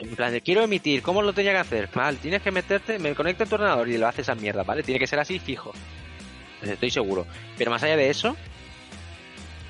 [0.00, 1.88] En plan de quiero emitir, ¿cómo lo tenía que hacer?
[1.94, 4.82] Mal, tienes que meterte, me conecto a tu ordenador y lo haces a mierda, ¿vale?
[4.82, 5.72] Tiene que ser así fijo.
[6.58, 7.24] Pues Estoy seguro.
[7.56, 8.36] Pero más allá de eso,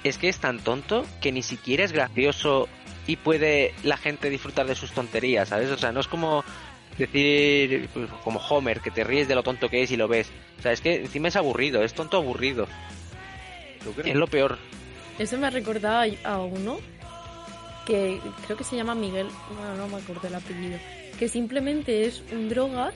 [0.03, 2.67] es que es tan tonto que ni siquiera es gracioso
[3.07, 5.71] y puede la gente disfrutar de sus tonterías, ¿sabes?
[5.71, 6.45] O sea, no es como
[6.99, 10.31] decir pues, como Homer, que te ríes de lo tonto que es y lo ves.
[10.59, 12.67] O sea, es que encima es aburrido, es tonto aburrido.
[14.05, 14.59] Es lo peor.
[15.19, 16.79] Eso me ha recordado a- uno
[17.87, 20.79] que creo que se llama Miguel, bueno, no me acuerdo el apellido,
[21.19, 22.95] que simplemente es un drogas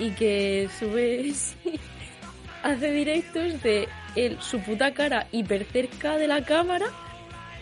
[0.00, 1.32] y que sube,
[2.64, 6.86] hace directos de él, su puta cara hiper cerca de la cámara,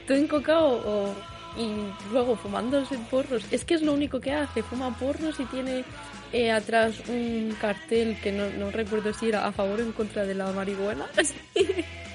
[0.07, 1.14] todo encocado o-
[1.57, 3.44] y luego fumándose porros.
[3.50, 5.84] Es que es lo único que hace, fuma porros y tiene
[6.32, 10.24] eh, atrás un cartel que no, no recuerdo si era a favor o en contra
[10.24, 11.07] de la marihuana.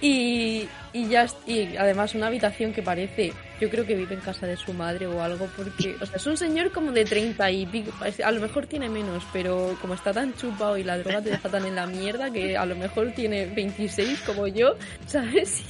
[0.00, 4.46] Y, y ya y además una habitación que parece, yo creo que vive en casa
[4.46, 7.66] de su madre o algo, porque, o sea, es un señor como de 30 y
[7.66, 7.92] pico,
[8.24, 11.48] a lo mejor tiene menos, pero como está tan chupado y la droga te deja
[11.48, 14.74] tan en la mierda que a lo mejor tiene 26 como yo,
[15.06, 15.64] ¿sabes?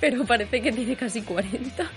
[0.00, 1.90] Pero parece que tiene casi 40.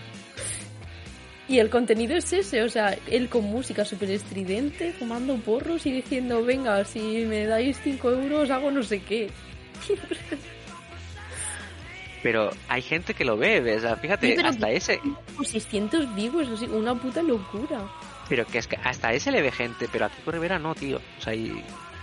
[1.50, 5.92] Y el contenido es ese, o sea, él con música súper estridente, fumando porros y
[5.92, 9.30] diciendo, venga, si me dais 5 euros hago no sé qué.
[12.24, 15.00] Pero hay gente que lo ve, o sea, fíjate, Sí, hasta ese,
[15.36, 17.82] Por 600 vivos, así, una puta locura.
[18.30, 21.02] pero que es que hasta ese le ve gente, pero a Kiko Rivera no, tío.
[21.20, 21.62] O sea, y,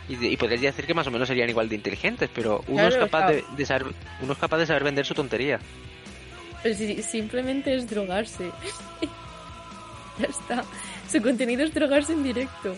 [0.08, 2.88] y, y podrías decir que más o menos serían igual de inteligentes, pero uno Claro,
[2.88, 3.86] es capaz o sea- de, de saber,
[4.20, 5.58] uno es capaz de saber vender su tontería.
[6.62, 8.50] Pero si- simplemente es drogarse.
[10.18, 10.64] ya está.
[11.10, 12.76] Su contenido es drogarse en directo.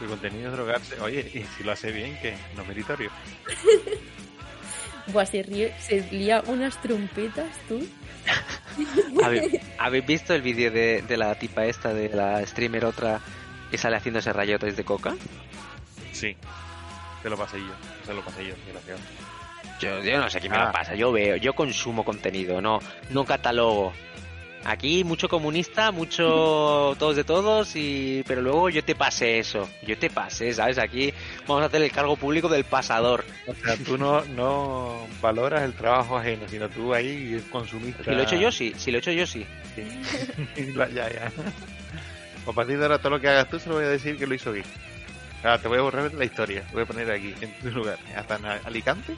[0.00, 1.00] El contenido es drogarse.
[1.00, 2.34] Oye, y si lo hace bien, ¿qué?
[2.56, 3.10] No es meritorio.
[5.12, 7.86] Buah, se, ríe, se lía unas trompetas, tú.
[9.22, 13.20] ¿Habe- ¿Habéis visto el vídeo de, de la tipa esta, de la streamer otra,
[13.70, 15.14] que sale haciéndose rayotes de coca?
[16.12, 16.36] Sí.
[17.22, 17.72] Te lo pasé yo.
[18.06, 19.00] Se lo pasé yo, desgraciado.
[19.80, 20.66] Yo, yo no sé qué me Ah.
[20.66, 22.80] lo pasa, yo veo, yo consumo contenido, no,
[23.10, 23.92] no catalogo.
[24.64, 29.96] Aquí mucho comunista, mucho todos de todos, y pero luego yo te pasé eso, yo
[29.96, 30.78] te pasé, ¿sabes?
[30.78, 31.14] Aquí
[31.46, 33.24] vamos a hacer el cargo público del pasador.
[33.46, 38.04] O sea, tú no, no valoras el trabajo ajeno, sino tú ahí consumiste.
[38.04, 39.46] Si lo he hecho yo, sí, si lo he hecho yo, sí.
[40.76, 41.32] ya, ya.
[42.46, 44.26] A partir de ahora, todo lo que hagas tú se lo voy a decir que
[44.26, 44.66] lo hizo bien.
[45.42, 46.64] Ahora te voy a borrar la historia.
[46.72, 47.98] Voy a poner aquí, en tu lugar.
[48.14, 49.14] Hasta en Alicante.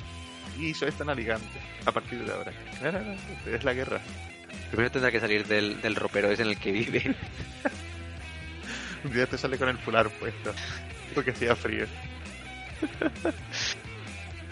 [0.58, 1.58] Y hizo esto en Alicante.
[1.84, 2.52] A partir de ahora.
[2.80, 3.16] No, no, no,
[3.56, 4.00] es la guerra.
[4.72, 7.14] Primero tendrá que salir del, del ropero ese en el que vive.
[9.04, 10.52] Un día te sale con el fular puesto.
[11.14, 11.86] Porque hacía frío.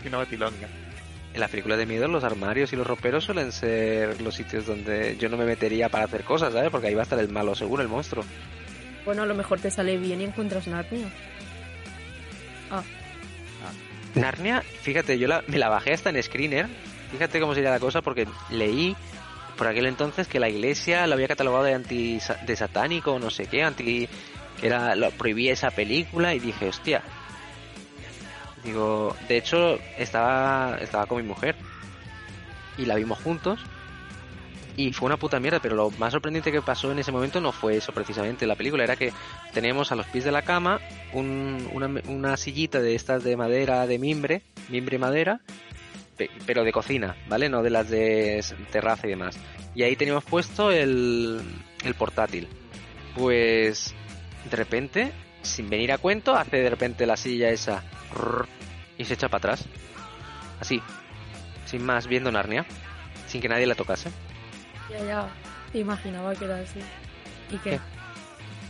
[0.04, 0.68] y no batilonga.
[1.32, 5.16] En las películas de miedo los armarios y los roperos suelen ser los sitios donde
[5.18, 6.70] yo no me metería para hacer cosas, ¿sabes?
[6.70, 8.24] Porque ahí va a estar el malo seguro, el monstruo.
[9.04, 11.08] Bueno, a lo mejor te sale bien y encuentras Narnia.
[12.70, 12.82] Ah,
[14.16, 16.66] Narnia, fíjate, yo la- me la bajé hasta en Screener.
[17.12, 18.96] Fíjate cómo sería la cosa, porque leí
[19.60, 23.44] por aquel entonces que la iglesia lo había catalogado de anti de satánico no sé
[23.46, 24.08] qué, anti
[24.58, 27.02] que era lo prohibía esa película y dije, hostia.
[28.64, 31.56] Digo, de hecho estaba estaba con mi mujer
[32.78, 33.60] y la vimos juntos
[34.78, 37.52] Y fue una puta mierda, pero lo más sorprendente que pasó en ese momento no
[37.52, 39.12] fue eso precisamente la película, era que
[39.52, 40.80] teníamos a los pies de la cama
[41.12, 44.40] un- una, una sillita de estas de madera, de mimbre,
[44.70, 45.40] mimbre madera,
[46.46, 47.48] pero de cocina, ¿vale?
[47.48, 49.38] No de las de terraza y demás.
[49.74, 51.40] Y ahí teníamos puesto el,
[51.84, 52.48] el portátil.
[53.14, 53.94] Pues
[54.50, 55.12] de repente,
[55.42, 57.82] sin venir a cuento, hace de repente la silla esa
[58.98, 59.66] y se echa para atrás.
[60.60, 60.82] Así,
[61.64, 62.66] sin más, viendo Narnia,
[63.26, 64.10] sin que nadie la tocase.
[64.90, 65.28] Ya, ya.
[65.72, 66.80] Imaginaba que era así.
[67.50, 67.70] ¿Y qué?
[67.70, 67.80] ¿Qué?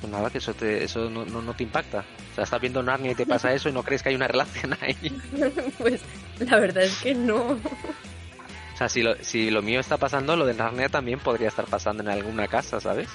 [0.00, 2.04] Pues nada, que eso, te, eso no, no, no te impacta.
[2.32, 4.28] O sea, estás viendo Narnia y te pasa eso y no crees que hay una
[4.28, 4.96] relación ahí.
[5.78, 6.00] pues
[6.38, 7.52] la verdad es que no.
[7.52, 11.66] O sea, si lo, si lo mío está pasando, lo de Narnia también podría estar
[11.66, 13.08] pasando en alguna casa, ¿sabes?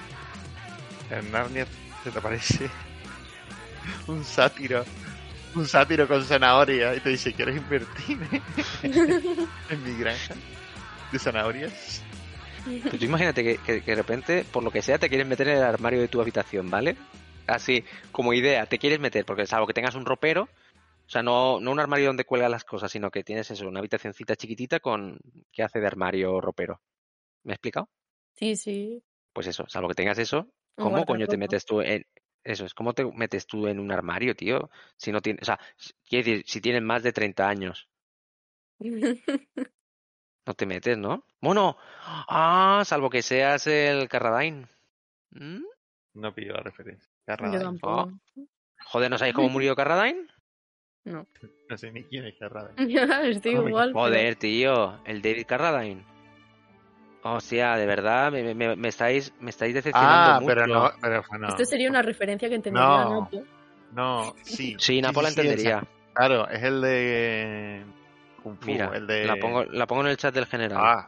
[1.10, 1.66] En Narnia
[2.04, 2.70] se te aparece
[4.08, 4.86] un sátiro.
[5.56, 8.20] Un sátiro con zanahoria y te dice, ¿quieres invertir
[8.84, 10.36] en mi granja
[11.12, 12.04] de zanahorias?
[12.90, 15.58] Tú imagínate que, que- que de repente, por lo que sea, te quieres meter en
[15.58, 16.96] el armario de tu habitación, ¿vale?
[17.48, 21.60] Así, como idea, te quieres meter, porque salvo que tengas un ropero, o sea, no,
[21.60, 25.20] no un armario donde cuelgas las cosas, sino que tienes eso, una habitacioncita chiquitita con
[25.52, 26.82] que hace de armario ropero.
[27.44, 27.90] ¿Me he explicado?
[28.34, 29.04] Sí, sí.
[29.34, 32.06] Pues eso, salvo que tengas eso, ¿cómo coño te metes tú en
[32.44, 32.66] eso?
[32.66, 34.70] Es ¿cómo te metes tú en un armario, tío?
[34.98, 35.60] Si no tienes, o sea,
[36.08, 37.88] quiero decir, si tienes más de 30 años,
[40.46, 41.24] no te metes, ¿no?
[41.42, 44.68] Bueno, ah, salvo que seas el Carradine.
[45.32, 45.64] ¿Mm?
[46.16, 47.10] No pillo la referencia.
[47.10, 47.60] Yo Carradine.
[47.64, 48.12] tampoco.
[48.86, 50.28] Joder, ¿no sabéis cómo murió Carradine?
[51.06, 51.26] No.
[51.70, 52.76] No sé ni quién es Carradine.
[53.32, 53.90] Estoy igual.
[53.90, 56.06] pero- Joder, tío, el David Carradine.
[57.24, 60.46] Hostia, de verdad, me, me- me estáis, me estáis decepcionando Ah, mucho.
[60.48, 61.48] pero no, pero no.
[61.48, 63.22] Esto sería una referencia que entendería No.
[63.22, 63.44] Napo.
[63.94, 64.76] No, sí.
[64.78, 65.84] Sí, Napo la sí, entendería.
[66.14, 67.84] Claro, es el de
[68.46, 70.78] Kung Fu, Mira, el de la, pongo, la pongo en el chat del general.
[70.80, 71.08] Ah,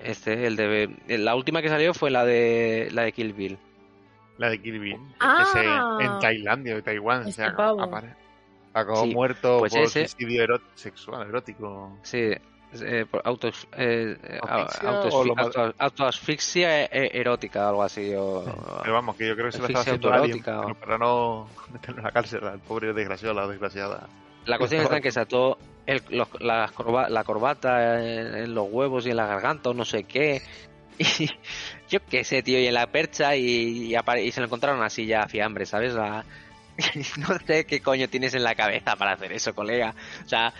[0.00, 0.94] Este, el de...
[1.18, 3.56] La última que salió fue la de la de Kill Bill.
[4.36, 4.98] la de Kill Bill.
[5.18, 5.38] Ah.
[5.42, 7.80] Ese en Tailandia o Taiwán Este se ha- pavo.
[7.80, 8.14] apare-
[8.74, 11.98] acabó Sí, muerto pues por ese- suicidio erot- sexual, erótico.
[12.02, 12.32] Sí,
[12.82, 18.12] eh, por auto, eh, eh, ¿Asfixia auto- o auto- autoasfixia eh, erótica o algo así.
[18.14, 18.44] O,
[18.82, 21.48] Pero vamos, que yo creo que se lo estaba haciendo alguien, o- pero para no
[21.72, 24.06] meterlo en la cárcel al pobre desgraciado, la desgraciada.
[24.48, 28.54] La cuestión está en que se ató el, los- la, corba- la corbata en, en
[28.54, 30.42] los huevos y en la garganta o no sé qué.
[30.98, 31.30] Y
[31.88, 34.82] yo qué sé, tío, y en la percha y, y, apare- y se lo encontraron
[34.82, 35.94] así ya a fiambre, ¿sabes?
[35.94, 36.24] La-
[37.18, 39.94] no sé qué coño tienes en la cabeza para hacer eso, colega.
[40.24, 40.52] O sea,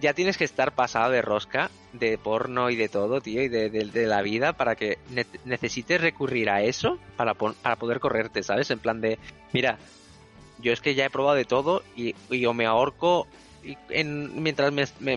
[0.00, 3.70] ya tienes que estar pasado de rosca, de porno y de todo, tío, y de,
[3.70, 8.42] de- de la vida para que ne- necesites recurrir a eso para, para poder correrte,
[8.42, 8.70] ¿sabes?
[8.70, 9.18] En plan de,
[9.52, 9.78] mira,
[10.60, 13.26] yo es que ya he probado de todo y, y o me ahorco
[13.62, 14.84] y- en, mientras me,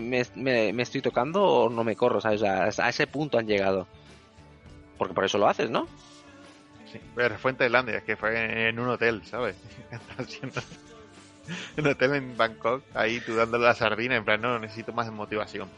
[0.72, 2.40] me- estoy tocando o no me corro, ¿sabes?
[2.40, 3.86] Sea, a ese punto han llegado.
[4.98, 5.86] Porque por eso lo haces, ¿no?
[6.90, 9.56] Sí, pero fue en Tailandia, que fue en un hotel, ¿sabes?
[11.76, 15.10] En un hotel en Bangkok, ahí tú dándole la sardina, en plan, no, necesito más
[15.10, 15.68] motivación.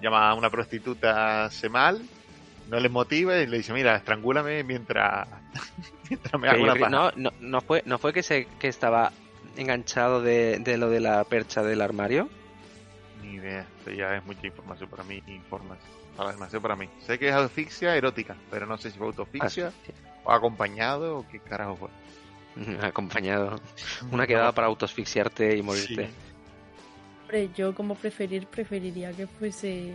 [0.00, 2.00] Llama a una prostituta semal,
[2.70, 5.28] no le motiva y le dice, mira, estrangúlame mientras,
[6.08, 6.88] mientras me hago una paja.
[6.88, 9.12] no, no, no fue, no fue que, se, que estaba
[9.56, 12.28] enganchado de, de lo de la percha del armario.
[13.22, 16.88] Ni idea, esto ya es mucha información para mí, información, para demasiado para mí.
[17.00, 19.94] Sé que es asfixia erótica, pero no sé si fue autoasfixia Asfixia.
[20.24, 21.90] o acompañado o qué carajo fue.
[22.82, 23.60] Acompañado.
[24.12, 26.12] Una quedada para autoasfixiarte y morirte Sí.
[27.22, 29.94] Hombre, yo como preferir, preferiría que fuese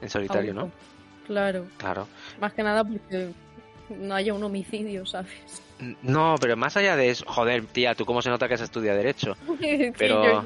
[0.00, 0.64] en solitario, auto.
[0.66, 0.91] ¿no?
[1.32, 1.66] Claro.
[1.78, 2.08] Claro.
[2.40, 3.30] Más que nada porque
[3.90, 5.62] no haya un homicidio, ¿sabes?
[6.02, 8.98] No, pero más allá de eso, joder, tía, tú cómo se nota que has estudiado
[8.98, 9.36] Derecho.
[9.60, 10.44] Sí, Pero- yo-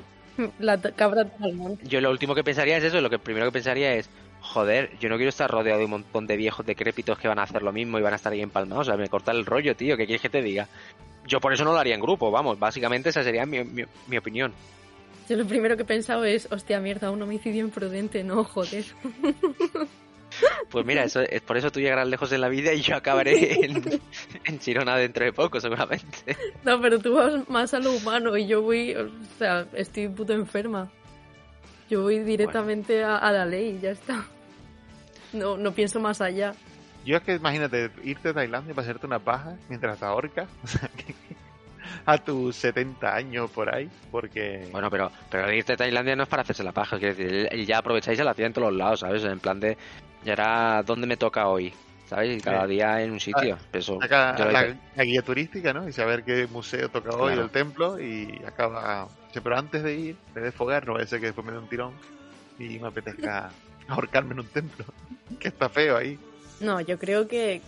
[0.59, 1.27] la cabra.
[1.83, 4.09] Yo lo último que pensaría es eso, lo que primero que pensaría es,
[4.41, 7.45] joder, yo no quiero estar rodeado de un montón de viejos decrépitos que van a
[7.45, 9.75] hacer lo mismo y van a estar ahí empalmados, o sea, me corta el rollo,
[9.75, 10.69] tío, ¿qué quieres que te diga?
[11.27, 14.17] Yo por eso no lo haría en grupo, vamos, básicamente esa sería mi, mi, mi
[14.19, 14.53] opinión.
[15.29, 18.85] Yo lo primero que he pensado es, hostia, mierda, un homicidio imprudente, no, joder.
[20.71, 23.65] Pues mira, eso es por eso tú llegarás lejos en la vida y yo acabaré
[23.65, 24.01] en,
[24.45, 26.37] en Chirona dentro de poco, seguramente.
[26.65, 29.09] No, pero tú vas más a lo humano y yo voy, o
[29.39, 30.91] sea, estoy puto enferma.
[31.89, 34.27] Yo voy directamente a, a la ley y ya está.
[35.33, 36.55] No, no pienso más allá.
[37.05, 40.49] Yo es que imagínate irte a Tailandia para hacerte una paja mientras te ahorcas
[42.05, 46.29] a tus 70 años por ahí, porque Bueno, pero, pero irte a Tailandia no es
[46.29, 49.25] para hacerse la paja, quiero decir, ya aprovecháis la hacía en todos los lados, ¿sabes?
[49.25, 49.77] En plan de,
[50.25, 51.73] ya era dónde me toca hoy,
[52.09, 52.39] ¿sabes?
[52.39, 52.71] Y cada Sí.
[52.73, 53.59] día en un sitio.
[53.73, 55.89] Eso, saca yo lo la, guía turística, ¿no?
[55.89, 59.09] Y saber qué museo toca hoy, el templo, y acaba...
[59.33, 61.59] Sí, pero antes de ir, de desfogar, no vaya a ser que después me dé
[61.59, 61.93] un tirón
[62.59, 63.51] y me apetezca
[63.89, 64.85] ahorcarme en un templo,
[65.39, 66.19] que está feo ahí.
[66.61, 67.61] No, yo creo que,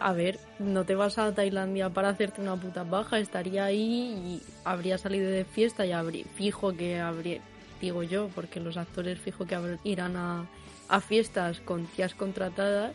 [0.00, 4.42] a ver, no te vas a Tailandia para hacerte una puta baja, estaría ahí y
[4.64, 7.40] habría salido de fiesta y habría, fijo que habría,
[7.80, 10.46] digo yo, porque los actores fijo que irán a,
[10.88, 12.94] a fiestas con tías contratadas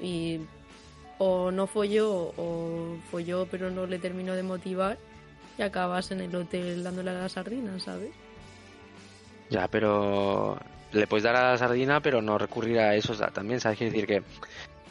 [0.00, 0.40] y
[1.18, 4.98] o no folló o folló pero no le terminó de motivar
[5.58, 8.10] y acabas en el hotel dándole a la sardina, ¿sabes?
[9.50, 10.56] Ya, pero
[10.92, 13.78] le puedes dar a la sardina, pero no recurrir a eso también, ¿sabes?
[13.78, 14.22] Quiero decir que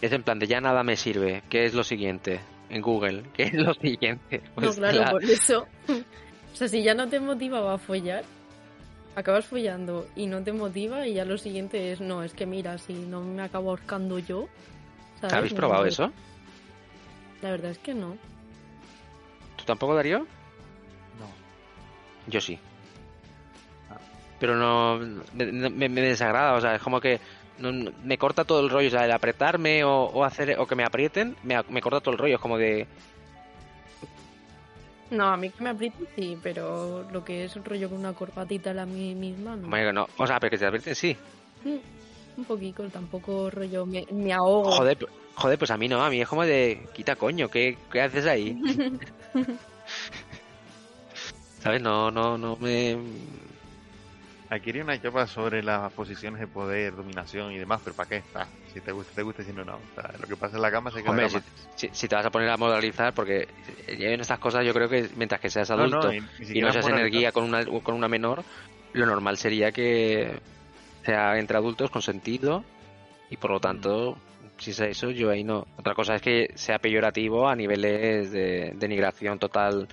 [0.01, 1.43] es en plan de ya nada me sirve.
[1.49, 2.39] ¿Qué es lo siguiente?
[2.69, 4.41] En Google, ¿qué es lo siguiente?
[4.43, 5.67] No, Pues claro, la- por eso.
[5.89, 8.23] o sea, si ya no te motivaba a follar,
[9.15, 12.77] acabas follando y no te motiva y ya lo siguiente es, no, es que mira,
[12.77, 14.47] si no me acabo ahorcando yo.
[15.21, 15.33] ¿sabes?
[15.33, 15.87] ¿Habéis No, probado no.
[15.89, 16.11] eso?
[17.41, 18.17] La verdad es que no.
[19.55, 20.19] ¿Tú tampoco, Darío?
[20.19, 20.25] No.
[22.27, 22.59] Yo sí.
[24.39, 24.99] Pero no.
[25.33, 27.19] Me, me- me desagrada, o sea, es como que.
[27.59, 30.65] No- no- me corta todo el rollo, o sea, el apretarme o, o hacer o
[30.67, 32.87] que me aprieten, me, me corta todo el rollo, es como de.
[35.09, 38.11] No, a mí que me apriete sí, pero lo que es un rollo con una
[38.13, 39.63] corbatita la mí misma, no.
[39.63, 40.07] Hombre, no.
[40.17, 41.15] O sea, pero que te aprieten, sí.
[41.63, 41.77] Mm,
[42.39, 44.71] Un poquito, tampoco rollo, me, me ahogo.
[44.71, 44.97] Joder,
[45.35, 46.85] joder, pues a mí no, a mí es como de.
[46.93, 48.59] Quita coño, ¿qué, qué haces ahí?
[51.61, 51.81] ¿Sabes?
[51.81, 52.97] No, no, no me.
[54.49, 58.15] Aquí iría una chapa sobre las posiciones de poder, dominación y demás, pero ¿para qué
[58.17, 58.47] está?
[58.73, 59.75] Si te gusta, te gusta, si no, no.
[59.75, 61.51] O sea, lo que pasa en la cama se queda en Hombre, la si, cama.
[61.75, 63.45] si- si te vas a poner a moralizar, porque
[63.87, 66.45] en estas cosas yo creo que mientras que seas No, no, adulto y- ni y
[66.45, 68.43] siquiera no seas energía con una, con una menor,
[68.93, 70.39] lo normal sería que
[71.03, 72.63] sea entre adultos consentido
[73.29, 74.17] y por lo tanto,
[74.57, 75.65] si es eso, yo ahí no.
[75.77, 79.87] Otra cosa es que sea peyorativo a niveles de denigración total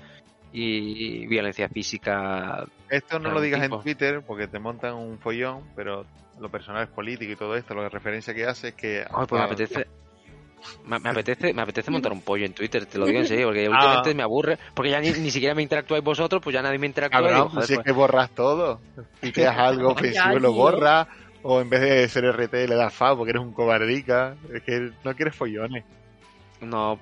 [0.53, 2.65] y violencia física.
[2.97, 3.77] Esto no lo digas tipo.
[3.77, 6.05] en Twitter porque te montan un follón, pero
[6.41, 9.01] lo personal es político y todo esto, lo que referencia que hace es que...
[9.01, 9.87] Ay, pues me Ah, apetece.
[10.87, 13.49] Me, me apetece, me apetece montar un pollo en Twitter, te lo digo en serio,
[13.49, 13.71] porque Ah.
[13.71, 16.87] últimamente me aburre, porque ya ni, ni siquiera me interactuáis vosotros, pues ya nadie me
[16.87, 17.21] interactúa.
[17.21, 18.81] y Cabrón, digo, joder, si es pues- que borras todo.
[19.23, 21.07] Si te das algo ofensivo lo borras,
[21.43, 24.37] o en vez de ser RT le das FA porque eres un cobardica.
[24.55, 25.85] Es que no quieres follones.
[26.63, 26.99] No,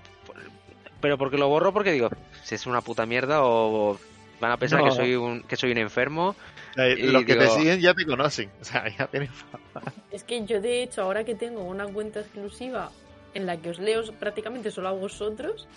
[1.01, 2.11] pero porque lo borro porque digo,
[2.43, 3.97] si es una puta mierda o
[4.43, 4.87] van a pensar No.
[4.87, 6.35] que soy un que soy un enfermo.
[6.77, 8.51] Eh, Los que te siguen ya te conocen.
[8.61, 9.93] O sea, ya tienes fama.
[10.11, 12.91] Es que yo de hecho ahora que tengo una cuenta exclusiva
[13.35, 15.69] en la que os leo prácticamente solo a vosotros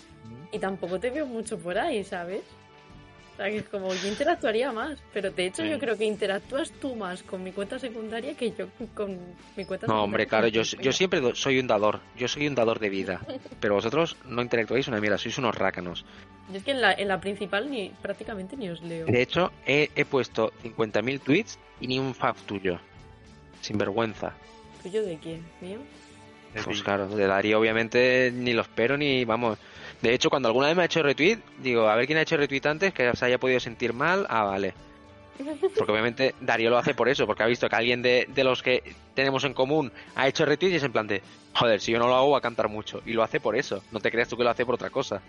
[0.52, 2.42] y tampoco te veo mucho por ahí, ¿sabes?
[3.36, 5.68] O sea, que es como yo interactuaría más, pero de hecho Sí.
[5.68, 9.18] yo creo que interactúas tú más con mi cuenta secundaria que yo con
[9.56, 12.78] mi cuenta No, hombre, claro, yo, yo siempre soy un dador, yo soy un dador
[12.78, 13.20] de vida,
[13.60, 16.06] pero vosotros no interactuáis una mierda, sois unos rácanos.
[16.50, 19.04] Yo es que en la, en la principal ni prácticamente ni os leo.
[19.04, 22.80] De hecho, he, he puesto 50.000 tweets y ni un fab tuyo.
[23.60, 24.32] Sin vergüenza.
[24.82, 25.44] ¿Tuyo de quién?
[25.60, 25.80] ¿Mío?
[26.54, 29.58] Es Pues claro, de Darío obviamente ni lo espero ni vamos.
[30.02, 32.36] De hecho, cuando alguna vez me ha hecho retweet, digo, a ver quién ha hecho
[32.36, 34.26] retweet antes que se haya podido sentir mal.
[34.28, 34.74] Ah, vale.
[35.76, 38.62] Porque obviamente Darío lo hace por eso, porque ha visto que alguien de, de los
[38.62, 38.82] que
[39.14, 41.20] tenemos en común ha hecho retweet y es en plan de,
[41.54, 43.02] joder, si yo no lo hago va a cantar mucho.
[43.04, 43.82] Y lo hace por eso.
[43.92, 45.20] No te creas tú que lo hace por otra cosa.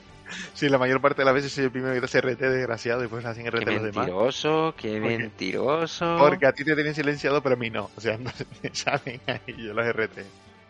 [0.53, 3.09] Sí, la mayor parte de las veces soy el primero que hace RT desgraciado y
[3.09, 3.95] le hacen Qué RT a los demás.
[3.97, 6.15] mentiroso, qué Porque- mentiroso.
[6.19, 7.89] Porque a ti te tienen silenciado, pero a mí no.
[7.97, 10.19] O sea, no se saben ahí yo los RT.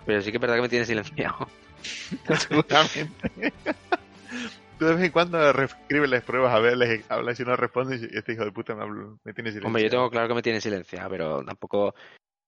[0.05, 1.47] Pero sí que es verdad que me tienes silenciado.
[2.37, 3.11] Seguramente.
[4.79, 8.01] Tú de vez en cuando reescribes las pruebas a ver, les hablas y no respondes
[8.01, 9.67] y este hijo de puta me, hablo- me tiene silenciado.
[9.67, 11.95] Hombre, yo tengo claro que me tiene silenciado, pero tampoco...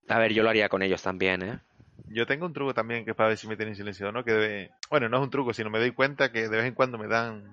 [0.08, 1.60] A ver, yo lo haría con ellos también, ¿eh?
[2.08, 4.24] Yo tengo un truco también que es para ver si me tienen silenciado o no,
[4.24, 4.72] que debe...
[4.90, 7.08] Bueno, no es un truco, sino me doy cuenta que de vez en cuando me
[7.08, 7.52] dan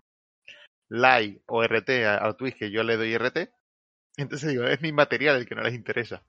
[0.89, 3.51] like o RT a, a tweets que yo le doy RT.
[4.17, 6.23] Entonces digo, es mi material el que no les interesa.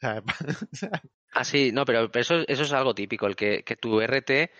[1.32, 4.50] Ah, sí, no, pero, pero eso, eso es algo típico, el que, que tu RT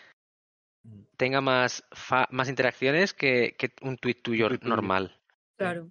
[1.16, 4.70] tenga más, fa- más interacciones que, que un tweet tuyo tuit tuyo.
[4.74, 5.20] normal.
[5.56, 5.90] Claro.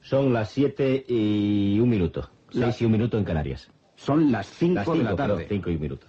[0.00, 2.30] Son las 7 y un minuto.
[2.52, 3.70] 6 y un minuto en Canarias.
[3.96, 5.46] Son las 5 Las de la tarde.
[5.48, 6.06] cinco y un minuto.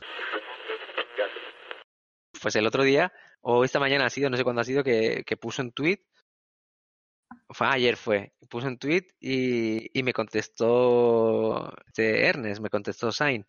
[2.40, 3.12] Pues el otro día,
[3.42, 6.00] o esta mañana ha sido, no sé cuándo ha sido, que, que puso un tweet.
[7.50, 8.34] Fue ayer fue.
[8.50, 13.46] Puso un tweet y, y me contestó este Ernest, me contestó Sain.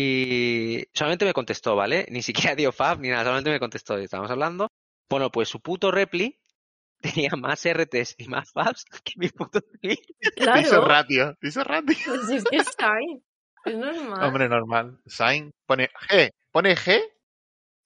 [0.00, 2.06] Y solamente me contestó, ¿vale?
[2.10, 3.98] Ni siquiera dio fab ni nada, solamente me contestó.
[3.98, 4.68] Estábamos hablando.
[5.10, 6.38] Bueno, pues su puto repli
[7.00, 9.96] tenía más RTs y más fabs que mi puto tweet.
[10.20, 10.84] te hizo Claro.
[10.86, 11.96] ratio, te hizo ratio.
[12.06, 13.22] Pues es que es Shine.
[13.64, 14.22] Es normal.
[14.24, 15.00] Hombre, normal.
[15.06, 17.00] Sign pone G, pone G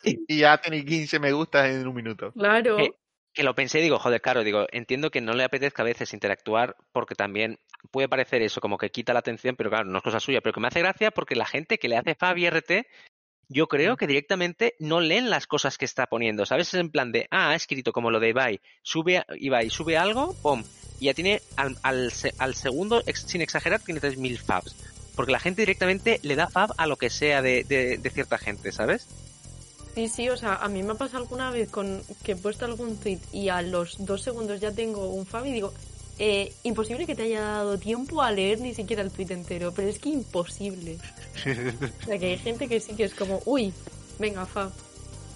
[0.05, 2.33] y ya tiene 15 me gustas en un minuto.
[2.33, 2.77] Claro.
[2.77, 2.91] Que,
[3.33, 6.13] que lo pensé y digo, joder, claro, digo, entiendo que no le apetezca a veces
[6.13, 7.59] interactuar porque también
[7.91, 10.53] puede parecer eso, como que quita la atención, pero claro, no es cosa suya, pero
[10.53, 12.87] que me hace gracia porque la gente que le hace Fab y RT,
[13.49, 16.69] yo creo que directamente no leen las cosas que está poniendo, ¿sabes?
[16.69, 20.35] Es en plan de, ah, ha escrito como lo de Ibai, sube, Ibai, sube algo,
[20.43, 20.63] pum,
[21.01, 24.77] y ya tiene al, al, al segundo, sin exagerar, tiene 3.000 Fabs.
[25.15, 28.39] Porque la gente directamente le da Fab a lo que sea de, de, de cierta
[28.39, 29.07] gente, ¿sabes?
[29.95, 32.65] Sí, sí, o sea, a mí me ha pasado alguna vez con que he puesto
[32.65, 35.75] algún tweet y a los dos segundos ya tengo un fab y digo,
[36.19, 39.89] eh, imposible que te haya dado tiempo a leer ni siquiera el tweet entero, pero
[39.89, 40.99] es que imposible.
[42.03, 43.73] O sea, que hay gente que sí que es como, uy,
[44.19, 44.71] venga, fab.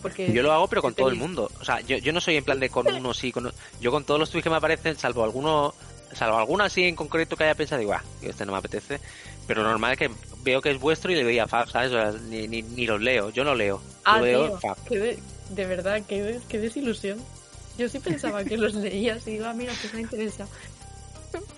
[0.03, 1.51] Porque Yo lo hago, pero con todo el mundo.
[1.61, 3.51] O sea, yo, yo no soy en plan de con uno sí, con
[3.81, 5.74] Yo con todos los tweets que me aparecen, salvo alguno,
[6.12, 9.01] salvo alguno así en concreto que haya pensado, digo, ah, este no me apetece.
[9.49, 10.11] Pero lo normal es que
[10.45, 11.91] veo que es vuestro y le doy a Fab, ¿sabes?
[11.93, 13.79] O sea, ni, ni, ni los leo, yo no leo.
[13.79, 14.77] Yo Ah, leo tío, Fab.
[14.89, 15.18] qué de,
[15.51, 17.18] de verdad, qué, des- qué desilusión.
[17.79, 20.47] Yo sí pensaba que los leías y digo, ah, mira, pues me interesa.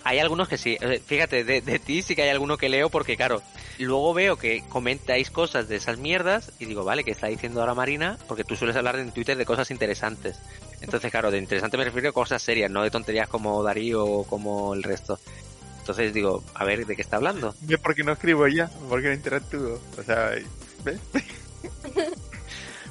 [0.03, 0.77] Hay algunos que sí.
[0.81, 3.41] Eh, Fíjate, de, de ti sí que hay alguno que leo porque, claro,
[3.77, 7.73] luego veo que comentáis cosas de esas mierdas y digo, vale, ¿qué está diciendo ahora
[7.73, 8.17] Marina?
[8.27, 10.37] Porque tú sueles hablar en Twitter de cosas interesantes.
[10.81, 14.23] Entonces, claro, de interesante me refiero a cosas serias, no de tonterías como Darío o
[14.25, 15.19] como el resto.
[15.79, 17.55] Entonces digo, a ver, ¿de qué está hablando?
[17.61, 18.67] ¿Ves por qué no escribo ya?
[18.67, 19.79] ¿Por qué no interactúo?
[19.97, 20.31] O sea,
[20.83, 20.99] ¿ves?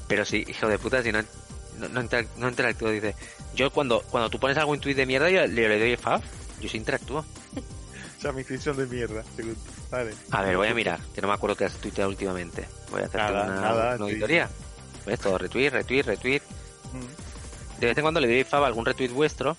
[0.08, 1.20] Pero sí, hijo de puta, si no,
[1.78, 3.14] no, no, interac- no interactúo, dice.
[3.54, 6.20] Yo cuando, cuando tú pones algo en tweet de mierda, yo le, le doy fab.
[6.60, 7.20] Yo sí interactúo.
[7.20, 9.60] O sea, mi intención de mierda, según tú.
[9.90, 10.12] Vale.
[10.32, 12.66] A ver, voy a mirar, que no me acuerdo qué has tuiteado últimamente.
[12.90, 14.48] Voy a hacer Nada, una, nada, una auditoría.
[15.06, 15.20] ¿Ves?
[15.20, 16.40] Todo retweet, retweet, retweet.
[16.92, 17.80] Mm.
[17.80, 19.56] De vez en cuando le doy fab a algún retweet vuestro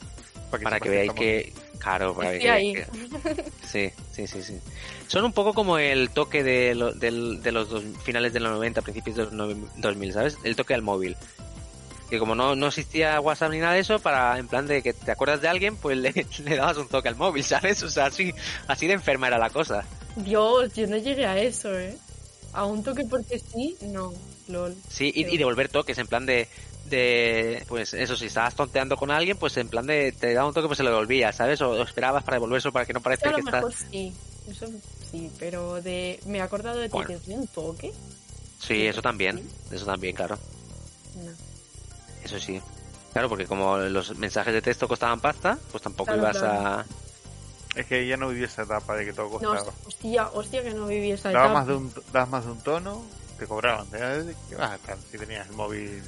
[0.52, 1.54] Para que veáis que...
[1.80, 2.74] Claro, para Estoy que, ahí.
[2.74, 4.60] que- Sí, sí, sí, sí.
[5.08, 8.52] Son un poco como el toque de, lo- del- de los dos, finales de los
[8.52, 10.38] 90, principios de los nove- 2000, ¿sabes?
[10.44, 11.16] El toque al móvil.
[12.10, 14.94] Que como no, no existía WhatsApp ni nada de eso, para en plan de que
[14.94, 16.12] te acuerdas de alguien, pues le,
[16.44, 17.84] le dabas un toque al móvil, ¿sabes?
[17.84, 18.34] O sea, así,
[18.68, 19.86] así de enferma era la cosa.
[20.16, 21.96] Dios, yo no llegué a eso, ¿eh?
[22.54, 24.12] A un toque porque sí, no,
[24.48, 24.76] lol.
[24.90, 26.48] Sí, y, y devolver toques, en plan de,
[26.86, 30.54] de, pues eso, si estabas tonteando con alguien, pues en plan de, te daba un
[30.54, 31.62] toque, pues se lo devolvías, ¿sabes?
[31.62, 33.66] O, o esperabas para devolverlo para que no Eso parezca que estás...
[33.92, 34.14] sí,
[34.50, 34.66] eso
[35.12, 36.20] sí, pero de...
[36.26, 37.08] Me he acordado de ti Bueno.
[37.08, 37.94] que es un toque.
[38.60, 40.38] Sí, eso también, eso también, claro.
[41.24, 41.49] No.
[42.36, 42.62] Eso sí.
[43.14, 46.68] Claro, porque como los mensajes de texto costaban pasta, pues tampoco Claro, ibas claro.
[46.80, 46.86] a...
[47.76, 49.74] Es que ella no vivió esa etapa de que todo No, costaba.
[49.86, 51.60] hostia, hostia que no viví esa dabas, etapa.
[51.60, 53.02] más de un, dabas más de un tono,
[53.38, 53.88] te cobraban.
[53.94, 54.34] ¿eh?
[54.50, 56.02] ¿Qué vas a estar si tenías el móvil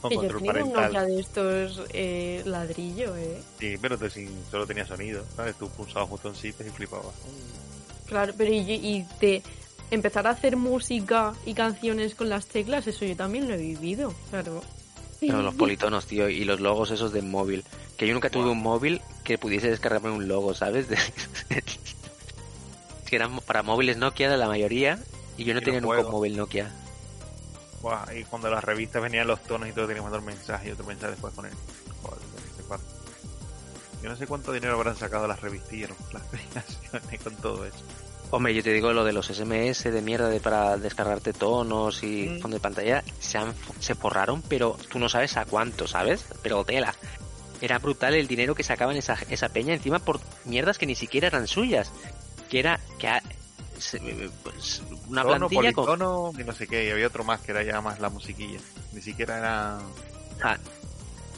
[0.00, 0.84] con yo control un parental?
[0.84, 3.42] Nokia de estos eh, ladrillo, eh.
[3.58, 5.54] Sí, pero te, sin, solo tenía sonido, ¿sabes?
[5.56, 7.14] Tú pulsabas botoncitos y flipabas.
[8.06, 9.42] Claro, pero y, y de
[9.90, 14.14] empezar a hacer música y canciones con las teclas, eso yo también lo he vivido,
[14.30, 14.62] claro.
[15.28, 17.64] Pero los politonos, tío, y los logos esos de móvil.
[17.96, 20.88] Que yo nunca tuve un móvil que pudiese descargarme un logo, ¿sabes?
[20.88, 20.98] De-
[23.06, 24.98] que eran para móviles Nokia la mayoría,
[25.36, 26.70] y yo no Y tenía nunca un móvil Nokia.
[27.82, 30.68] Buah, y cuando las revistas venían los tonos y todo, tenías que mandar un mensaje
[30.68, 31.52] y otro mensaje después con él.
[32.02, 32.22] Joder.
[34.02, 37.76] Yo no sé cuánto dinero habrán sacado las revistillas, las aplicaciones con todo eso.
[38.34, 42.28] Hombre, yo te digo lo de los SMS de mierda de para descargarte tonos y
[42.30, 42.40] Mm.
[42.40, 46.24] fondo de pantalla, se, han, se forraron, pero tú no sabes a cuánto, ¿sabes?
[46.42, 46.94] Pero tela.
[47.60, 51.26] Era brutal el dinero que sacaban esa, esa peña encima por mierdas que ni siquiera
[51.28, 51.92] eran suyas.
[52.48, 53.22] Que era que a-
[53.78, 54.00] se-
[54.42, 55.84] pues, una Tono, plantilla con...
[55.84, 58.58] politono y no sé qué, y había otro más que era ya más la musiquilla.
[58.92, 59.78] Ni siquiera era...
[60.42, 60.56] Ah,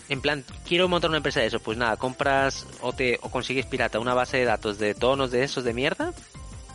[0.08, 3.66] en plan, quiero montar una empresa de eso, pues nada, compras o te o consigues
[3.66, 6.12] pirata una base de datos de tonos de esos de mierda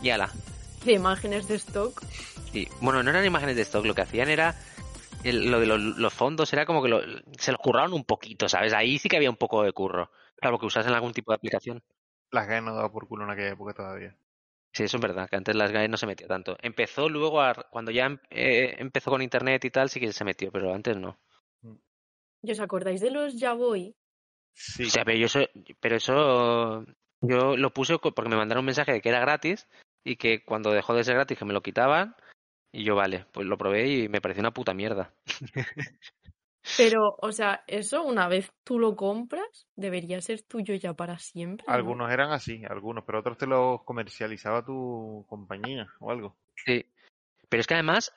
[0.02, 0.30] y ala.
[0.84, 2.00] De imágenes de stock.
[2.52, 2.66] Sí.
[2.80, 4.54] Bueno, no eran imágenes de stock, lo que hacían era
[5.24, 7.02] el- lo de los, los fondos era como que lo-
[7.38, 8.72] se los curraron un poquito, ¿sabes?
[8.72, 10.10] Ahí sí que había un poco de curro.
[10.36, 11.82] Claro, que usasen algún tipo de aplicación.
[12.30, 14.16] Las ganas no daba por culo en aquella época todavía.
[14.72, 16.56] Sí, eso es verdad, que antes las GAE no se metía tanto.
[16.62, 20.24] Empezó luego, a, cuando ya em- eh, empezó con internet y tal, sí que se
[20.24, 21.18] metió, pero antes no.
[22.42, 23.94] ¿Y os acordáis de los Ya Voy?
[24.54, 25.40] Sí, O sea, pero yo eso,
[25.80, 26.84] pero eso
[27.20, 29.66] yo lo puse porque me mandaron un mensaje de que era gratis
[30.04, 32.14] y que cuando dejó de ser gratis que me lo quitaban
[32.72, 35.12] y yo vale, pues lo probé y me pareció una puta mierda.
[36.76, 41.64] Pero, o sea, eso una vez tú lo compras, debería ser tuyo ya para siempre.
[41.66, 41.72] ¿no?
[41.72, 46.36] algunos eran así, algunos, pero otros te los comercializaba tu compañía o algo.
[46.56, 46.84] Sí.
[47.48, 48.14] Pero es que además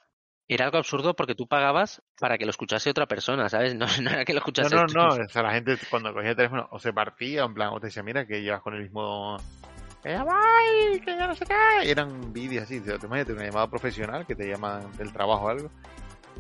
[0.50, 3.76] era algo absurdo porque tú pagabas para que lo escuchase otra persona, ¿sabes?
[3.76, 4.94] No, no era que lo No, escuchase no, tú.
[4.94, 7.80] no, o sea, la gente cuando cogía el teléfono o se partía, en plan, o
[7.80, 9.38] te decía, mira que llevas con el mismo...
[10.04, 11.90] Que ya voy, que ya no sé qué.
[11.90, 15.50] Eran vídeos así, te te imagínate una llamada profesional que te llaman del trabajo o
[15.50, 15.70] algo.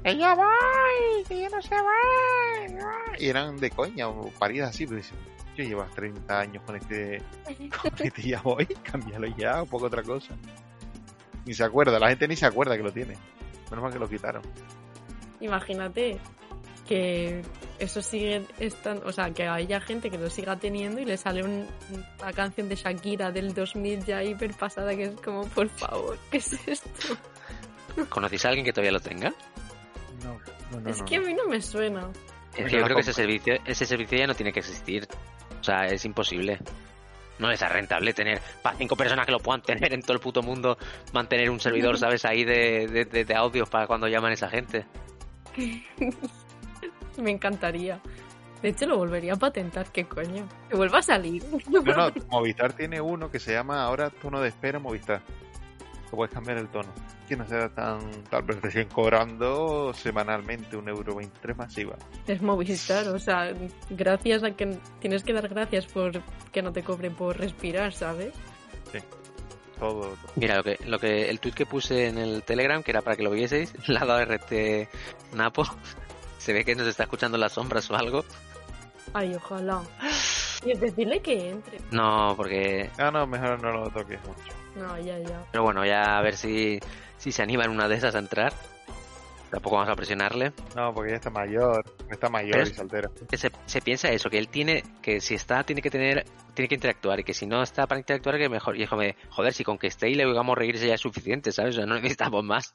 [0.03, 3.15] Ya voy, que ya no se va.
[3.17, 5.17] Y eran de coña o paridas así, pero dices,
[5.55, 7.21] Yo llevas 30 años con este,
[7.81, 10.35] con este ya voy, cámbialo ya, un poco otra cosa.
[11.45, 13.15] Ni se acuerda, la gente ni se acuerda que lo tiene.
[13.69, 14.43] Menos mal que lo quitaron.
[15.39, 16.19] Imagínate
[16.87, 17.41] que
[17.79, 21.43] eso sigue estando, o sea, que haya gente que lo siga teniendo y le sale
[21.43, 21.67] un-
[22.21, 26.37] una canción de Shakira del 2000 ya hiper pasada que es como, por favor, ¿qué
[26.37, 27.17] es esto?
[28.09, 29.33] ¿Conocéis a alguien que todavía lo tenga?
[30.23, 30.39] No,
[30.71, 30.89] no, no.
[30.89, 32.01] es no, que a mí no me suena.
[32.53, 35.07] Es Pues que yo creo que ese servicio, ese servicio ya no tiene que existir.
[35.59, 36.59] O sea, es imposible.
[37.39, 40.19] No les es rentable tener para cinco personas que lo puedan tener en todo el
[40.19, 40.77] puto mundo,
[41.13, 42.25] mantener un servidor, ¿sabes?
[42.25, 44.85] Ahí de, de, de- de audios para cuando llaman a esa gente.
[47.21, 47.99] Me encantaría.
[48.63, 50.47] De hecho, lo volvería a patentar, ¿qué coño?
[50.69, 51.43] Que vuelva a salir.
[51.69, 55.21] No, no, Movistar tiene uno que se llama ahora tono de espera Movistar.
[56.09, 56.87] Que puedes cambiar el tono.
[57.27, 57.99] Que no sea tan.
[58.29, 61.97] Tal vez recién cobrando semanalmente un euro 23 masiva.
[62.25, 63.53] Es Movistar, o sea,
[63.89, 66.21] gracias a que tienes que dar gracias por
[66.53, 68.33] que no te cobren por respirar, ¿sabes?
[69.77, 70.01] Todo.
[70.01, 70.15] todo.
[70.37, 73.17] Mira, lo que, lo que, el tweet que puse en el Telegram, que era para
[73.17, 74.87] que lo vieseis, la ha dado RT
[75.35, 75.65] Napo.
[76.43, 78.25] Se ve que nos está escuchando las sombras o algo.
[79.13, 79.81] Ay, ojalá.
[80.65, 81.79] Y es decirle que entre.
[81.89, 82.89] No, porque.
[82.97, 84.53] Ah, no, mejor no lo toques mucho.
[84.75, 85.41] No, ya, ya.
[85.53, 86.81] Pero bueno, ya a ver si,
[87.17, 88.51] si se anima en una de esas a entrar.
[89.51, 90.51] Tampoco vamos a presionarle.
[90.75, 91.85] No, porque ya está mayor.
[92.09, 95.63] Está mayor Pero y que se, se piensa eso, que él tiene, que si está,
[95.63, 98.75] tiene que tener, tiene que interactuar, y que si no está para interactuar, que mejor.
[98.75, 101.01] Y es como, de, joder, si con que esté y le hagamos reírse ya es
[101.01, 101.75] suficiente, ¿sabes?
[101.75, 102.73] O sea, no necesitamos más.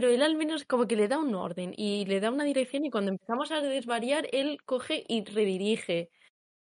[0.00, 2.84] Pero él al menos como que le da un orden y le da una dirección
[2.84, 6.08] y cuando empezamos a desvariar, él coge y redirige.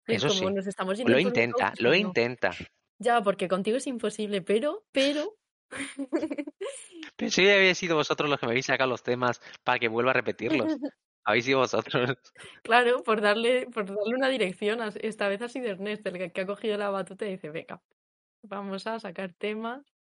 [0.05, 0.55] Y es Eso como sí.
[0.55, 1.95] nos estamos yendo Lo intenta, lo no.
[1.95, 2.51] intenta.
[2.99, 5.35] Ya, porque contigo es imposible, pero, pero...
[7.15, 10.11] Pero si habéis sido vosotros los que me habéis sacado los temas para que vuelva
[10.11, 10.67] a repetirlos.
[11.25, 12.15] Habéis sido vosotros.
[12.61, 14.79] Claro, por darle, por darle una dirección.
[15.01, 17.81] Esta vez ha sido Ernest el que- que ha cogido la batuta y dice, venga,
[18.43, 19.92] vamos a sacar temas.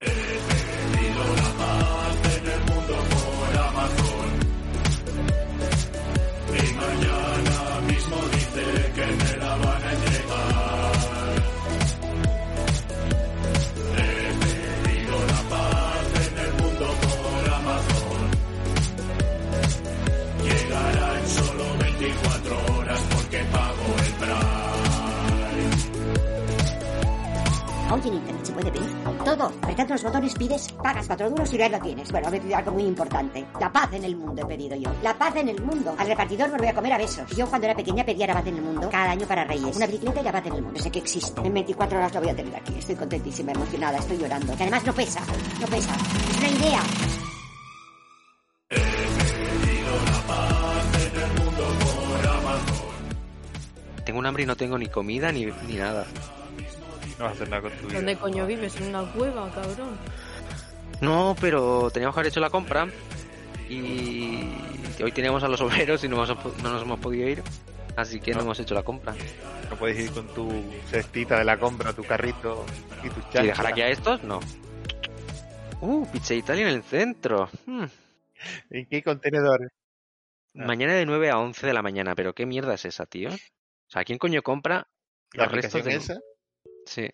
[0.00, 4.30] He tenido la paz en el mundo por Amazon.
[6.50, 8.64] Y mañana mismo dice
[8.94, 10.73] que me la van a entregar
[27.94, 28.90] Hoy en Internet se puede pedir
[29.24, 29.52] todo.
[29.62, 32.10] Apretando los botones pides, pagas cuatro duros y ya lo tienes.
[32.10, 33.46] Bueno, he pedido algo muy importante.
[33.60, 34.90] La paz en el mundo he pedido yo.
[35.00, 35.94] La paz en el mundo.
[35.96, 37.30] Al repartidor me lo voy a comer a besos.
[37.36, 39.76] Yo cuando era pequeña pedía la paz en el mundo cada año para Reyes.
[39.76, 40.80] Una bicicleta y la paz en el mundo.
[40.80, 41.40] Sé que existe.
[41.40, 42.74] En 24 horas lo voy a tener aquí.
[42.76, 44.56] Estoy contentísima, emocionada, estoy llorando.
[44.56, 45.20] Que además no pesa.
[45.60, 45.94] No pesa.
[46.30, 46.80] Es una idea.
[54.04, 56.04] Tengo un hambre y no tengo ni comida ni, ni nada.
[57.18, 57.96] No vas a hacer nada con tu vida.
[57.96, 58.76] ¿Dónde coño vives?
[58.76, 59.96] En una cueva, cabrón.
[61.00, 62.88] No, pero teníamos que haber hecho la compra
[63.68, 64.52] y
[65.02, 67.42] hoy teníamos a los obreros y no, nos hemos podido ir.
[67.96, 68.44] Así que no, No.
[68.44, 69.14] hemos hecho la compra.
[69.70, 70.50] No puedes ir con tu
[70.88, 72.64] cestita de la compra, tu carrito
[73.04, 73.44] y tus ¿Y chanclas.
[73.46, 74.22] dejar aquí a estos?
[74.24, 74.40] No.
[75.80, 77.48] Uh, Pizza Italia en el centro.
[77.66, 77.84] Hmm.
[78.70, 79.70] ¿En qué contenedores?
[80.56, 80.64] Ah.
[80.66, 83.30] Mañana de 9 a 11 de la mañana, pero ¿qué mierda es esa, tío?
[83.30, 84.88] O sea, ¿quién coño compra
[85.32, 85.94] La los restos de...
[85.94, 86.18] esa
[86.86, 87.08] Sí.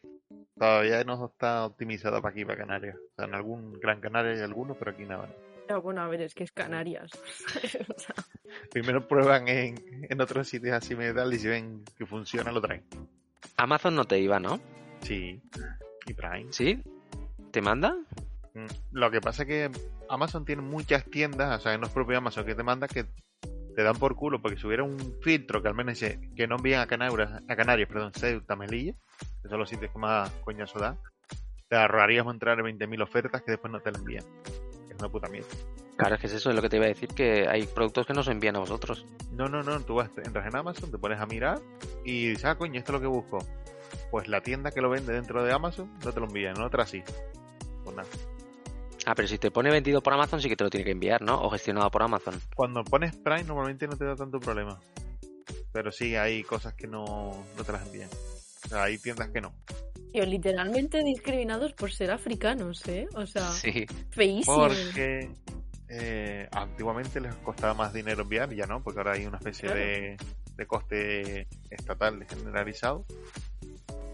[0.58, 2.96] todavía no está optimizada para aquí, para Canarias.
[2.96, 5.28] O sea, en algún Gran Canaria hay algunos, pero aquí nada.
[5.66, 7.10] Pero bueno, a ver, es que es Canarias.
[7.96, 8.14] O sea,
[8.72, 12.60] Primero prueban en, en otros sitios así medio tal y si ven que funciona lo
[12.60, 12.84] traen.
[13.56, 14.60] Amazon no te iba, ¿no?
[15.02, 15.40] Sí.
[16.06, 16.52] Y Prime.
[16.52, 16.82] ¿Sí?
[17.52, 17.96] ¿Te manda?
[18.54, 19.70] Mm, Lo que pasa es que
[20.08, 23.06] Amazon tiene muchas tiendas, o sea, no es propio Amazon que te manda que
[23.80, 26.56] te dan por culo, porque si hubiera un filtro que al menos dice que no
[26.56, 28.92] envían a Canarias, a Canarias, perdón, Ceuta, Melilla,
[29.42, 30.98] que son los sitios que más coñazo da,
[31.66, 34.24] te ahorraríamos entrar en 20.000 ofertas que después no te las envían.
[34.90, 35.48] Es una puta mierda.
[35.96, 38.06] Claro, es que es eso, es lo que te iba a decir, que hay productos
[38.06, 39.06] que nos envían a vosotros.
[39.32, 41.58] No, no, no, tú vas, entras en Amazon, te pones a mirar
[42.04, 43.38] y dices, ah, coño, esto es lo que busco.
[44.10, 46.84] Pues la tienda que lo vende dentro de Amazon no te lo envía, en otra
[46.84, 47.02] sí.
[47.82, 48.08] Pues nada.
[49.06, 51.22] Ah, pero si te pone vendido por Amazon sí que te lo tiene que enviar,
[51.22, 51.40] ¿no?
[51.42, 52.38] O gestionado por Amazon.
[52.54, 54.78] Cuando pones Prime normalmente no te da tanto problema.
[55.72, 58.08] Pero sí hay cosas que no, no te las envían.
[58.64, 59.54] O sea, hay tiendas que no.
[60.12, 63.06] tío, literalmente discriminados por ser africanos, ¿eh?
[63.14, 63.86] O sea, Sí.
[64.10, 64.68] feísimo.
[64.68, 65.30] Porque
[65.88, 69.80] eh, antiguamente les costaba más dinero enviar, ya no, porque ahora hay una especie Claro.
[69.80, 70.16] de,
[70.56, 73.06] de coste estatal generalizado.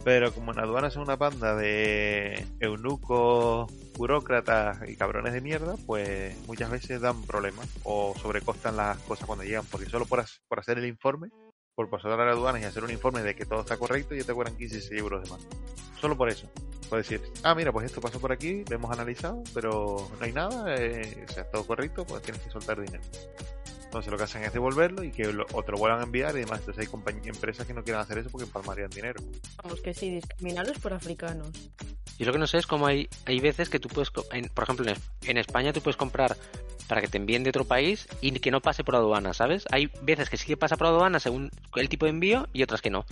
[0.06, 6.36] Pero como en aduanas son una banda de eunucos, burócratas y cabrones de mierda, pues
[6.46, 10.78] muchas veces dan problemas o sobrecostan las cosas cuando llegan, porque solo por, por hacer
[10.78, 11.30] el informe
[11.74, 14.22] por pasar a la aduana y hacer un informe de que todo está correcto ya
[14.22, 15.44] te cobran 15 euros de más.
[16.00, 16.48] Solo por eso.
[16.88, 20.32] Puedes decir, ah, mira, pues esto pasó por aquí, lo hemos analizado, pero no hay
[20.32, 23.02] nada, eh, o sea, todo correcto, pues tienes que soltar dinero.
[23.84, 26.36] Entonces lo que hacen es devolverlo y que lo, o te lo vuelvan a enviar
[26.36, 26.60] y demás.
[26.60, 29.20] Entonces hay empresas que no quieran hacer eso porque empalmarían dinero.
[29.62, 31.48] Vamos, que sí, discriminarlos por africanos.
[32.18, 34.64] Y lo que no sé es cómo hay, hay veces que tú puedes, en- por
[34.64, 34.96] ejemplo, en,
[35.26, 36.36] en España tú puedes comprar
[36.88, 39.64] para que te envíen de otro país y que no pase por aduana, ¿sabes?
[39.70, 42.80] Hay veces que sí que pasa por aduana según el tipo de envío y otras
[42.80, 43.04] que no,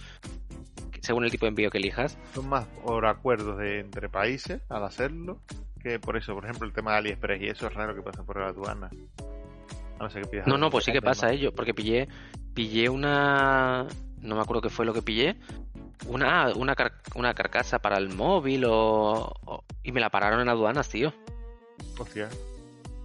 [1.04, 2.18] según el tipo de envío que elijas.
[2.34, 5.38] Son más por acuerdos de entre países al hacerlo
[5.82, 8.22] que por eso, por ejemplo, el tema de AliExpress y eso es raro que pase
[8.22, 8.88] por la aduana.
[9.98, 12.08] A no ser que No, no, pues sí que pasa ello, porque pillé,
[12.54, 13.86] pillé una,
[14.20, 15.36] no me acuerdo qué fue lo que pillé,
[16.08, 20.48] una, una, car- una carcasa para el móvil o, o- y me la pararon en
[20.48, 21.12] aduanas, tío.
[21.98, 22.28] Hostia.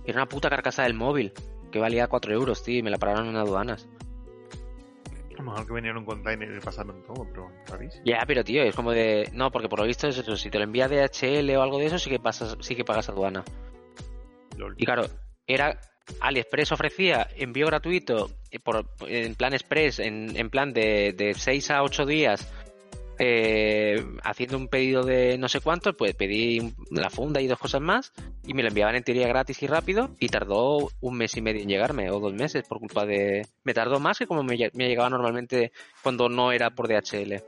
[0.06, 1.34] Era una puta carcasa del móvil
[1.72, 3.88] que valía 4 euros, tío, y me la pararon en aduanas.
[5.44, 8.04] Mejor que venía en un container y pasaron todo, pero rarísimo.
[8.06, 9.30] Ya, pero tío, es como de.
[9.34, 10.36] No, porque por lo visto es eso.
[10.36, 13.10] Si te lo envía DHL o algo de eso, sí que pasas, sí que pagas
[13.10, 13.44] aduana.
[14.58, 14.76] Lol.
[14.78, 15.04] Y claro,
[15.48, 15.80] era.
[16.22, 21.70] AliExpress ofrecía envío gratuito eh, por, en plan express, en, en plan de, de 6
[21.70, 22.52] a 8 días,
[23.20, 27.82] eh, haciendo un pedido de no sé cuánto, pues pedí la funda y dos cosas
[27.82, 28.14] más,
[28.48, 31.62] y me lo enviaban en teoría gratis y rápido, y tardó un mes y medio
[31.62, 33.46] en llegarme, o dos meses, por culpa de...
[33.66, 37.44] Me tardó más que como me llegaba normalmente cuando no era por DHL.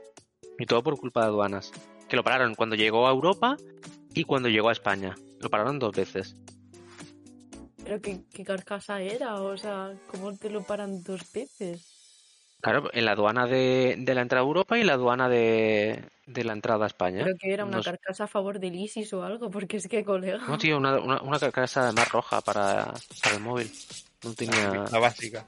[0.58, 1.72] Y todo por culpa de aduanas.
[2.08, 3.56] Que lo pararon cuando llegó a Europa
[4.14, 5.14] y cuando llegó a España.
[5.40, 6.36] Lo pararon dos veces.
[7.82, 11.91] Pero qué, qué carcasa era, o sea, ¿cómo te lo paran dos veces?
[12.62, 16.44] Claro, en la aduana de, de la entrada a Europa y la aduana de, de
[16.44, 17.24] la entrada a España.
[17.24, 19.88] Creo que era una No sé- carcasa a favor del ISIS o algo, porque es
[19.88, 20.38] que, colega.
[20.46, 23.70] No, tío, una, una, una carcasa más roja para, para el móvil.
[24.22, 24.84] No tenía...
[24.92, 25.44] La básica.